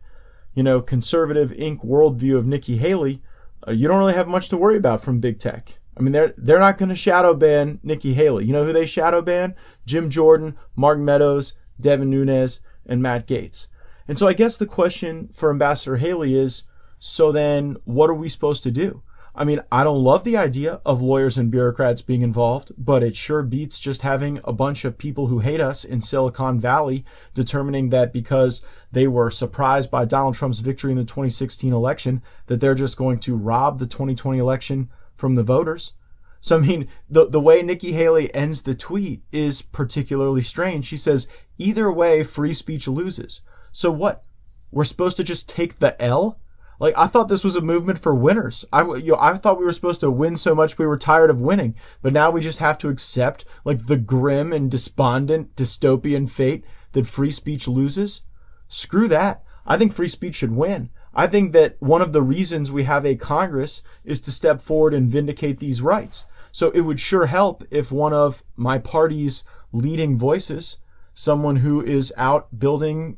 you 0.53 0.63
know, 0.63 0.81
conservative 0.81 1.51
Inc. 1.51 1.85
worldview 1.85 2.35
of 2.35 2.47
Nikki 2.47 2.77
Haley, 2.77 3.21
uh, 3.67 3.71
you 3.71 3.87
don't 3.87 3.99
really 3.99 4.13
have 4.13 4.27
much 4.27 4.49
to 4.49 4.57
worry 4.57 4.77
about 4.77 5.01
from 5.01 5.19
big 5.19 5.39
tech. 5.39 5.79
I 5.97 6.01
mean, 6.01 6.11
they're 6.11 6.33
they're 6.37 6.59
not 6.59 6.77
going 6.77 6.89
to 6.89 6.95
shadow 6.95 7.33
ban 7.33 7.79
Nikki 7.83 8.13
Haley. 8.13 8.45
You 8.45 8.53
know 8.53 8.65
who 8.65 8.73
they 8.73 8.85
shadow 8.85 9.21
ban? 9.21 9.55
Jim 9.85 10.09
Jordan, 10.09 10.57
Mark 10.75 10.99
Meadows, 10.99 11.53
Devin 11.79 12.09
Nunes, 12.09 12.61
and 12.85 13.01
Matt 13.01 13.27
Gaetz. 13.27 13.67
And 14.07 14.17
so 14.17 14.27
I 14.27 14.33
guess 14.33 14.57
the 14.57 14.65
question 14.65 15.29
for 15.31 15.51
Ambassador 15.51 15.97
Haley 15.97 16.35
is, 16.35 16.63
so 17.00 17.32
then 17.32 17.77
what 17.86 18.10
are 18.10 18.15
we 18.15 18.29
supposed 18.29 18.63
to 18.63 18.72
do? 18.72 19.01
I 19.36 19.46
mean, 19.46 19.62
I 19.72 19.86
don't 19.86 20.03
love 20.03 20.25
the 20.25 20.36
idea 20.36 20.82
of 20.86 21.01
lawyers 21.01 21.38
and 21.38 21.50
bureaucrats 21.50 22.01
being 22.01 22.24
involved, 22.24 22.74
but 22.77 23.03
it 23.03 23.15
sure 23.15 23.41
beats 23.41 23.79
just 23.79 24.01
having 24.01 24.41
a 24.44 24.51
bunch 24.51 24.84
of 24.84 24.98
people 24.98 25.27
who 25.27 25.39
hate 25.39 25.62
us 25.62 25.86
in 25.86 26.01
Silicon 26.01 26.60
Valley 26.60 27.06
determining 27.34 27.89
that 27.89 28.12
because 28.12 28.62
they 28.91 29.08
were 29.08 29.32
surprised 29.32 29.89
by 29.89 30.03
Donald 30.03 30.36
Trump's 30.36 30.60
victory 30.60 30.91
in 30.91 30.98
the 30.98 31.06
2016 31.06 31.72
election, 31.72 32.22
that 32.48 32.60
they're 32.60 32.75
just 32.75 32.98
going 32.98 33.20
to 33.20 33.38
rob 33.38 33.79
the 33.79 33.88
2020 33.88 34.38
election 34.39 34.89
from 35.15 35.36
the 35.36 35.44
voters. 35.44 35.94
So, 36.41 36.58
I 36.58 36.60
mean, 36.60 36.88
the, 37.10 37.29
the 37.29 37.39
way 37.39 37.62
Nikki 37.62 37.91
Haley 37.91 38.34
ends 38.34 38.63
the 38.63 38.74
tweet 38.74 39.24
is 39.32 39.62
particularly 39.62 40.41
strange. 40.41 40.86
She 40.86 40.98
says, 40.98 41.27
either 41.58 41.91
way, 41.91 42.24
free 42.24 42.53
speech 42.53 42.88
loses. 42.88 43.41
So 43.72 43.91
what? 43.91 44.24
We're 44.72 44.84
supposed 44.84 45.18
to 45.18 45.24
just 45.24 45.48
take 45.48 45.79
the 45.79 46.01
L? 46.01 46.39
Like 46.79 46.93
I 46.98 47.07
thought 47.07 47.27
this 47.27 47.43
was 47.43 47.55
a 47.55 47.62
movement 47.62 48.00
for 48.00 48.15
winners. 48.15 48.65
I 48.71 48.83
you 48.95 49.12
know, 49.12 49.17
I 49.19 49.36
thought 49.36 49.59
we 49.59 49.65
were 49.65 49.74
supposed 49.74 50.00
to 50.00 50.09
win 50.09 50.36
so 50.36 50.55
much 50.55 50.77
we 50.77 50.88
were 50.88 50.98
tired 50.98 51.29
of 51.29 51.41
winning, 51.41 51.75
but 52.01 52.13
now 52.13 52.31
we 52.31 52.41
just 52.41 52.59
have 52.59 52.77
to 52.79 52.89
accept 52.89 53.45
like 53.65 53.86
the 53.86 53.98
grim 53.98 54.53
and 54.53 54.71
despondent 54.71 55.55
dystopian 55.55 56.29
fate 56.29 56.63
that 56.93 57.05
free 57.05 57.31
speech 57.31 57.67
loses. 57.67 58.21
Screw 58.67 59.07
that. 59.09 59.43
I 59.65 59.77
think 59.77 59.93
free 59.93 60.07
speech 60.07 60.36
should 60.36 60.55
win. 60.55 60.89
I 61.13 61.27
think 61.27 61.51
that 61.51 61.75
one 61.79 62.01
of 62.01 62.13
the 62.13 62.21
reasons 62.21 62.71
we 62.71 62.83
have 62.83 63.05
a 63.05 63.15
Congress 63.15 63.83
is 64.03 64.21
to 64.21 64.31
step 64.31 64.62
forward 64.62 64.93
and 64.93 65.09
vindicate 65.09 65.59
these 65.59 65.81
rights. 65.81 66.25
So 66.51 66.71
it 66.71 66.81
would 66.81 67.00
sure 67.00 67.25
help 67.25 67.63
if 67.71 67.91
one 67.91 68.13
of 68.13 68.43
my 68.55 68.77
party's 68.77 69.43
leading 69.71 70.17
voices, 70.17 70.77
someone 71.13 71.57
who 71.57 71.81
is 71.81 72.13
out 72.15 72.57
building 72.57 73.17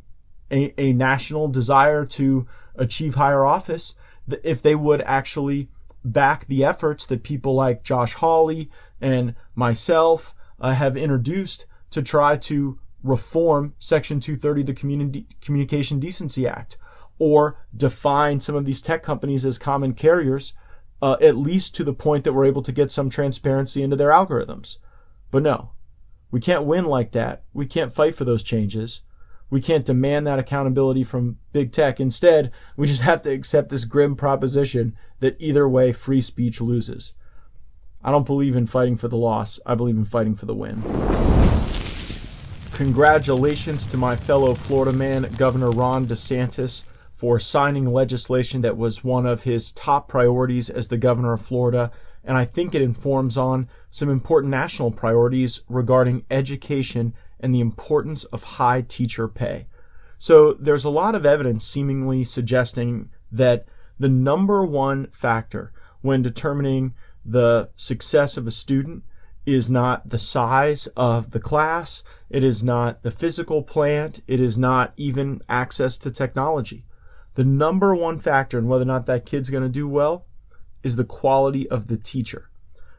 a, 0.52 0.74
a 0.82 0.94
national 0.94 1.48
desire 1.48 2.06
to 2.06 2.48
achieve 2.76 3.16
higher 3.16 3.46
office, 3.46 3.96
if 4.44 4.62
they 4.62 4.76
would 4.76 5.02
actually 5.02 5.70
back 6.04 6.48
the 6.48 6.64
efforts 6.64 7.06
that 7.08 7.24
people 7.24 7.54
like 7.54 7.84
Josh 7.84 8.14
Hawley 8.14 8.70
and 9.00 9.36
myself 9.56 10.34
uh, 10.60 10.74
have 10.74 10.98
introduced 10.98 11.66
to 11.92 12.02
try 12.02 12.38
to 12.38 12.80
reform 13.04 13.74
Section 13.80 14.20
230 14.20 14.62
of 14.62 14.68
the 14.68 14.74
Communi- 14.74 15.42
Communication 15.42 16.00
Decency 16.00 16.48
Act 16.48 16.78
or 17.20 17.60
define 17.76 18.40
some 18.40 18.56
of 18.56 18.66
these 18.66 18.82
tech 18.82 19.04
companies 19.04 19.46
as 19.46 19.58
common 19.60 19.94
carriers, 19.94 20.54
uh, 21.02 21.18
at 21.22 21.36
least 21.36 21.76
to 21.76 21.84
the 21.84 21.94
point 21.94 22.24
that 22.24 22.34
we're 22.34 22.46
able 22.46 22.64
to 22.64 22.72
get 22.72 22.90
some 22.90 23.10
transparency 23.10 23.84
into 23.84 23.96
their 23.96 24.10
algorithms. 24.10 24.78
But 25.30 25.44
no, 25.44 25.72
we 26.32 26.40
can't 26.40 26.64
win 26.64 26.86
like 26.86 27.12
that. 27.12 27.44
We 27.54 27.66
can't 27.66 27.94
fight 27.94 28.16
for 28.16 28.26
those 28.26 28.44
changes. 28.44 29.02
We 29.52 29.62
can't 29.62 29.86
demand 29.86 30.26
that 30.26 30.40
accountability 30.40 31.04
from 31.04 31.38
big 31.54 31.72
tech. 31.72 32.00
Instead, 32.00 32.52
we 32.76 32.88
just 32.88 33.02
have 33.04 33.22
to 33.24 33.32
accept 33.32 33.70
this 33.70 33.86
grim 33.86 34.16
proposition 34.16 34.96
that 35.20 35.36
either 35.40 35.70
way, 35.70 35.92
free 35.92 36.22
speech 36.22 36.60
loses. 36.60 37.14
I 38.04 38.10
don't 38.10 38.26
believe 38.26 38.56
in 38.56 38.66
fighting 38.66 38.98
for 38.98 39.10
the 39.10 39.18
loss. 39.18 39.60
I 39.64 39.76
believe 39.76 39.98
in 39.98 40.06
fighting 40.06 40.36
for 40.36 40.48
the 40.48 40.56
win. 40.56 40.82
Congratulations 42.74 43.86
to 43.88 43.98
my 43.98 44.16
fellow 44.16 44.56
Florida 44.56 44.92
man, 44.92 45.24
Governor 45.38 45.70
Ron 45.70 46.08
DeSantis, 46.08 46.84
for 47.14 47.38
signing 47.38 47.86
legislation 47.86 48.62
that 48.62 48.78
was 48.78 49.04
one 49.04 49.28
of 49.28 49.44
his 49.44 49.72
top 49.74 50.08
priorities 50.08 50.70
as 50.70 50.88
the 50.88 50.98
governor 50.98 51.34
of 51.34 51.42
Florida. 51.42 51.92
And 52.24 52.38
I 52.38 52.46
think 52.46 52.74
it 52.74 52.82
informs 52.82 53.38
on 53.38 53.68
some 53.92 54.10
important 54.10 54.50
national 54.50 54.90
priorities 54.90 55.62
regarding 55.70 56.26
education 56.32 57.14
and 57.42 57.54
the 57.54 57.60
importance 57.60 58.24
of 58.26 58.44
high 58.44 58.82
teacher 58.82 59.28
pay. 59.28 59.68
So 60.18 60.54
there's 60.54 60.86
a 60.86 60.90
lot 60.90 61.16
of 61.16 61.26
evidence 61.26 61.66
seemingly 61.66 62.24
suggesting 62.24 63.10
that 63.32 63.66
the 64.00 64.10
number 64.10 64.66
one 64.66 65.08
factor 65.08 65.74
when 66.02 66.22
determining 66.22 66.94
the 67.26 67.70
success 67.76 68.38
of 68.38 68.48
a 68.48 68.52
student 68.52 69.04
is 69.46 69.70
not 69.70 70.10
the 70.10 70.18
size 70.18 70.88
of 70.96 71.32
the 71.32 71.40
class, 71.40 72.04
it 72.30 72.44
is 72.44 72.64
not 72.64 73.02
the 73.04 73.12
physical 73.12 73.64
plant, 73.64 74.22
it 74.28 74.40
is 74.40 74.58
not 74.58 74.94
even 74.98 75.42
access 75.50 75.98
to 75.98 76.12
technology. 76.12 76.86
The 77.36 77.46
number 77.46 77.96
one 77.96 78.20
factor 78.20 78.60
in 78.60 78.68
whether 78.68 78.84
or 78.84 78.86
not 78.86 79.06
that 79.08 79.26
kid's 79.26 79.50
going 79.50 79.64
to 79.64 79.70
do 79.70 79.88
well 79.88 80.26
is 80.84 80.96
the 80.96 81.04
quality 81.04 81.70
of 81.70 81.88
the 81.88 81.98
teacher. 81.98 82.50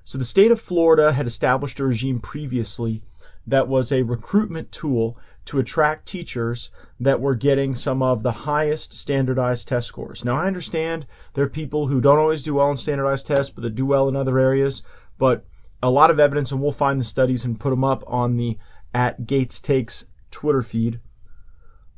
So 0.04 0.18
the 0.18 0.24
state 0.24 0.50
of 0.50 0.60
Florida 0.60 1.12
had 1.12 1.26
established 1.26 1.78
a 1.78 1.84
regime 1.84 2.18
previously 2.18 3.02
that 3.46 3.68
was 3.68 3.90
a 3.90 4.02
recruitment 4.02 4.72
tool 4.72 5.18
to 5.44 5.58
attract 5.58 6.06
teachers 6.06 6.70
that 7.00 7.20
were 7.20 7.34
getting 7.34 7.74
some 7.74 8.02
of 8.02 8.22
the 8.22 8.32
highest 8.32 8.92
standardized 8.92 9.68
test 9.68 9.88
scores. 9.88 10.24
Now, 10.24 10.36
I 10.36 10.46
understand 10.46 11.06
there 11.34 11.44
are 11.44 11.50
people 11.50 11.88
who 11.88 12.00
don't 12.00 12.18
always 12.18 12.42
do 12.42 12.54
well 12.54 12.70
in 12.70 12.76
standardized 12.76 13.26
tests, 13.26 13.52
but 13.52 13.62
that 13.62 13.74
do 13.74 13.86
well 13.86 14.08
in 14.08 14.14
other 14.14 14.38
areas. 14.38 14.82
But 15.18 15.44
a 15.82 15.90
lot 15.90 16.10
of 16.10 16.20
evidence, 16.20 16.52
and 16.52 16.62
we'll 16.62 16.72
find 16.72 17.00
the 17.00 17.04
studies 17.04 17.44
and 17.44 17.58
put 17.58 17.70
them 17.70 17.82
up 17.84 18.04
on 18.06 18.36
the 18.36 18.56
at 18.94 19.22
Gaetz 19.22 19.60
Takes 19.60 20.06
Twitter 20.30 20.62
feed. 20.62 21.00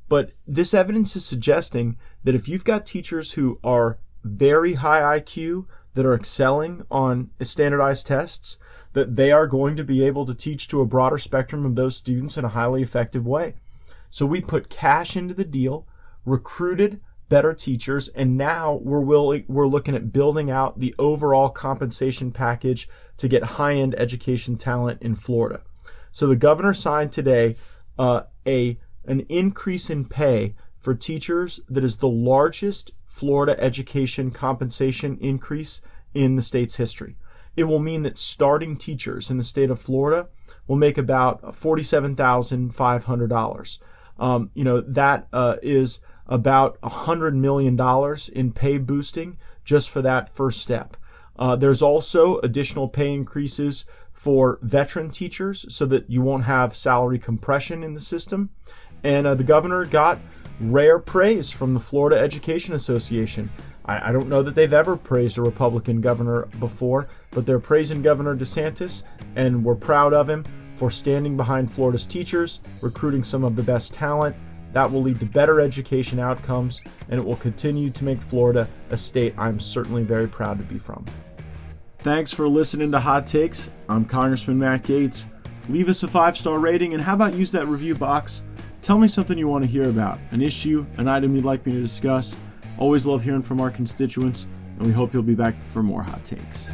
But 0.08 0.32
this 0.46 0.74
evidence 0.74 1.16
is 1.16 1.24
suggesting 1.24 1.96
that 2.24 2.34
if 2.34 2.48
you've 2.48 2.64
got 2.64 2.86
teachers 2.86 3.32
who 3.32 3.58
are 3.62 3.98
very 4.22 4.74
high 4.74 5.18
IQ, 5.18 5.66
that 5.94 6.06
are 6.06 6.14
excelling 6.14 6.82
on 6.90 7.30
standardized 7.42 8.06
tests, 8.06 8.58
that 8.92 9.16
they 9.16 9.32
are 9.32 9.46
going 9.46 9.76
to 9.76 9.84
be 9.84 10.04
able 10.04 10.26
to 10.26 10.34
teach 10.34 10.68
to 10.68 10.80
a 10.80 10.86
broader 10.86 11.18
spectrum 11.18 11.64
of 11.64 11.74
those 11.74 11.96
students 11.96 12.36
in 12.36 12.44
a 12.44 12.50
highly 12.50 12.82
effective 12.82 13.26
way. 13.26 13.54
So 14.10 14.26
we 14.26 14.40
put 14.40 14.70
cash 14.70 15.16
into 15.16 15.34
the 15.34 15.44
deal, 15.44 15.86
recruited 16.24 17.00
better 17.28 17.52
teachers, 17.52 18.08
and 18.08 18.36
now 18.36 18.74
we're 18.74 19.00
willing, 19.00 19.44
we're 19.48 19.66
looking 19.66 19.94
at 19.94 20.12
building 20.12 20.50
out 20.50 20.78
the 20.78 20.94
overall 20.98 21.48
compensation 21.48 22.30
package 22.30 22.88
to 23.16 23.28
get 23.28 23.42
high-end 23.42 23.94
education 23.96 24.56
talent 24.56 25.02
in 25.02 25.14
Florida. 25.14 25.62
So 26.12 26.26
the 26.26 26.36
governor 26.36 26.74
signed 26.74 27.10
today 27.10 27.56
uh, 27.98 28.22
a 28.46 28.78
an 29.06 29.20
increase 29.28 29.90
in 29.90 30.04
pay 30.04 30.54
for 30.84 30.94
teachers 30.94 31.60
that 31.68 31.82
is 31.82 31.96
the 31.96 32.08
largest 32.08 32.92
Florida 33.06 33.58
education 33.58 34.30
compensation 34.30 35.18
increase 35.20 35.80
in 36.12 36.36
the 36.36 36.42
state's 36.42 36.76
history 36.76 37.16
it 37.56 37.64
will 37.64 37.80
mean 37.80 38.02
that 38.02 38.18
starting 38.18 38.76
teachers 38.76 39.30
in 39.30 39.38
the 39.38 39.42
state 39.42 39.70
of 39.70 39.80
Florida 39.80 40.28
will 40.66 40.76
make 40.76 40.98
about 40.98 41.40
$47,500. 41.42 43.78
Um, 44.18 44.50
you 44.54 44.64
know, 44.64 44.80
that 44.80 45.28
uh, 45.32 45.56
is 45.62 46.00
about 46.26 46.80
$100 46.80 47.34
million 47.34 47.78
in 48.32 48.50
pay 48.52 48.78
boosting 48.78 49.36
just 49.64 49.90
for 49.90 50.02
that 50.02 50.34
first 50.34 50.60
step. 50.60 50.96
Uh, 51.36 51.54
there's 51.56 51.82
also 51.82 52.38
additional 52.38 52.88
pay 52.88 53.12
increases 53.12 53.84
for 54.12 54.60
veteran 54.62 55.10
teachers 55.10 55.66
so 55.68 55.84
that 55.86 56.08
you 56.08 56.22
won't 56.22 56.44
have 56.44 56.76
salary 56.76 57.18
compression 57.18 57.82
in 57.82 57.94
the 57.94 58.00
system. 58.00 58.50
And 59.04 59.26
uh, 59.26 59.34
the 59.34 59.44
governor 59.44 59.84
got 59.84 60.18
rare 60.60 60.98
praise 60.98 61.50
from 61.50 61.74
the 61.74 61.80
Florida 61.80 62.18
Education 62.18 62.74
Association. 62.74 63.50
I, 63.84 64.08
I 64.08 64.12
don't 64.12 64.28
know 64.28 64.42
that 64.42 64.54
they've 64.54 64.72
ever 64.72 64.96
praised 64.96 65.38
a 65.38 65.42
Republican 65.42 66.00
governor 66.00 66.46
before, 66.58 67.08
but 67.30 67.46
they're 67.46 67.60
praising 67.60 68.02
Governor 68.02 68.34
DeSantis, 68.34 69.02
and 69.36 69.62
we're 69.64 69.74
proud 69.74 70.14
of 70.14 70.28
him 70.28 70.44
for 70.74 70.90
standing 70.90 71.36
behind 71.36 71.70
Florida's 71.70 72.06
teachers, 72.06 72.60
recruiting 72.80 73.22
some 73.22 73.44
of 73.44 73.56
the 73.56 73.62
best 73.62 73.94
talent. 73.94 74.34
That 74.72 74.90
will 74.90 75.02
lead 75.02 75.20
to 75.20 75.26
better 75.26 75.60
education 75.60 76.18
outcomes, 76.18 76.80
and 77.08 77.20
it 77.20 77.24
will 77.24 77.36
continue 77.36 77.90
to 77.90 78.04
make 78.04 78.20
Florida 78.20 78.68
a 78.90 78.96
state 78.96 79.34
I'm 79.38 79.60
certainly 79.60 80.02
very 80.02 80.26
proud 80.26 80.58
to 80.58 80.64
be 80.64 80.78
from. 80.78 81.04
Thanks 81.98 82.32
for 82.32 82.48
listening 82.48 82.90
to 82.90 82.98
Hot 82.98 83.26
Takes. 83.26 83.70
I'm 83.88 84.04
Congressman 84.04 84.58
Matt 84.58 84.82
Gaetz. 84.82 85.26
Leave 85.68 85.88
us 85.88 86.02
a 86.02 86.08
five 86.08 86.36
star 86.36 86.58
rating, 86.58 86.92
and 86.92 87.02
how 87.02 87.14
about 87.14 87.34
use 87.34 87.52
that 87.52 87.68
review 87.68 87.94
box? 87.94 88.44
Tell 88.84 88.98
me 88.98 89.08
something 89.08 89.38
you 89.38 89.48
want 89.48 89.64
to 89.64 89.66
hear 89.66 89.88
about, 89.88 90.18
an 90.32 90.42
issue, 90.42 90.84
an 90.98 91.08
item 91.08 91.34
you'd 91.34 91.46
like 91.46 91.64
me 91.64 91.72
to 91.72 91.80
discuss. 91.80 92.36
Always 92.76 93.06
love 93.06 93.24
hearing 93.24 93.40
from 93.40 93.58
our 93.58 93.70
constituents, 93.70 94.46
and 94.76 94.86
we 94.86 94.92
hope 94.92 95.14
you'll 95.14 95.22
be 95.22 95.34
back 95.34 95.54
for 95.64 95.82
more 95.82 96.02
hot 96.02 96.22
takes. 96.22 96.70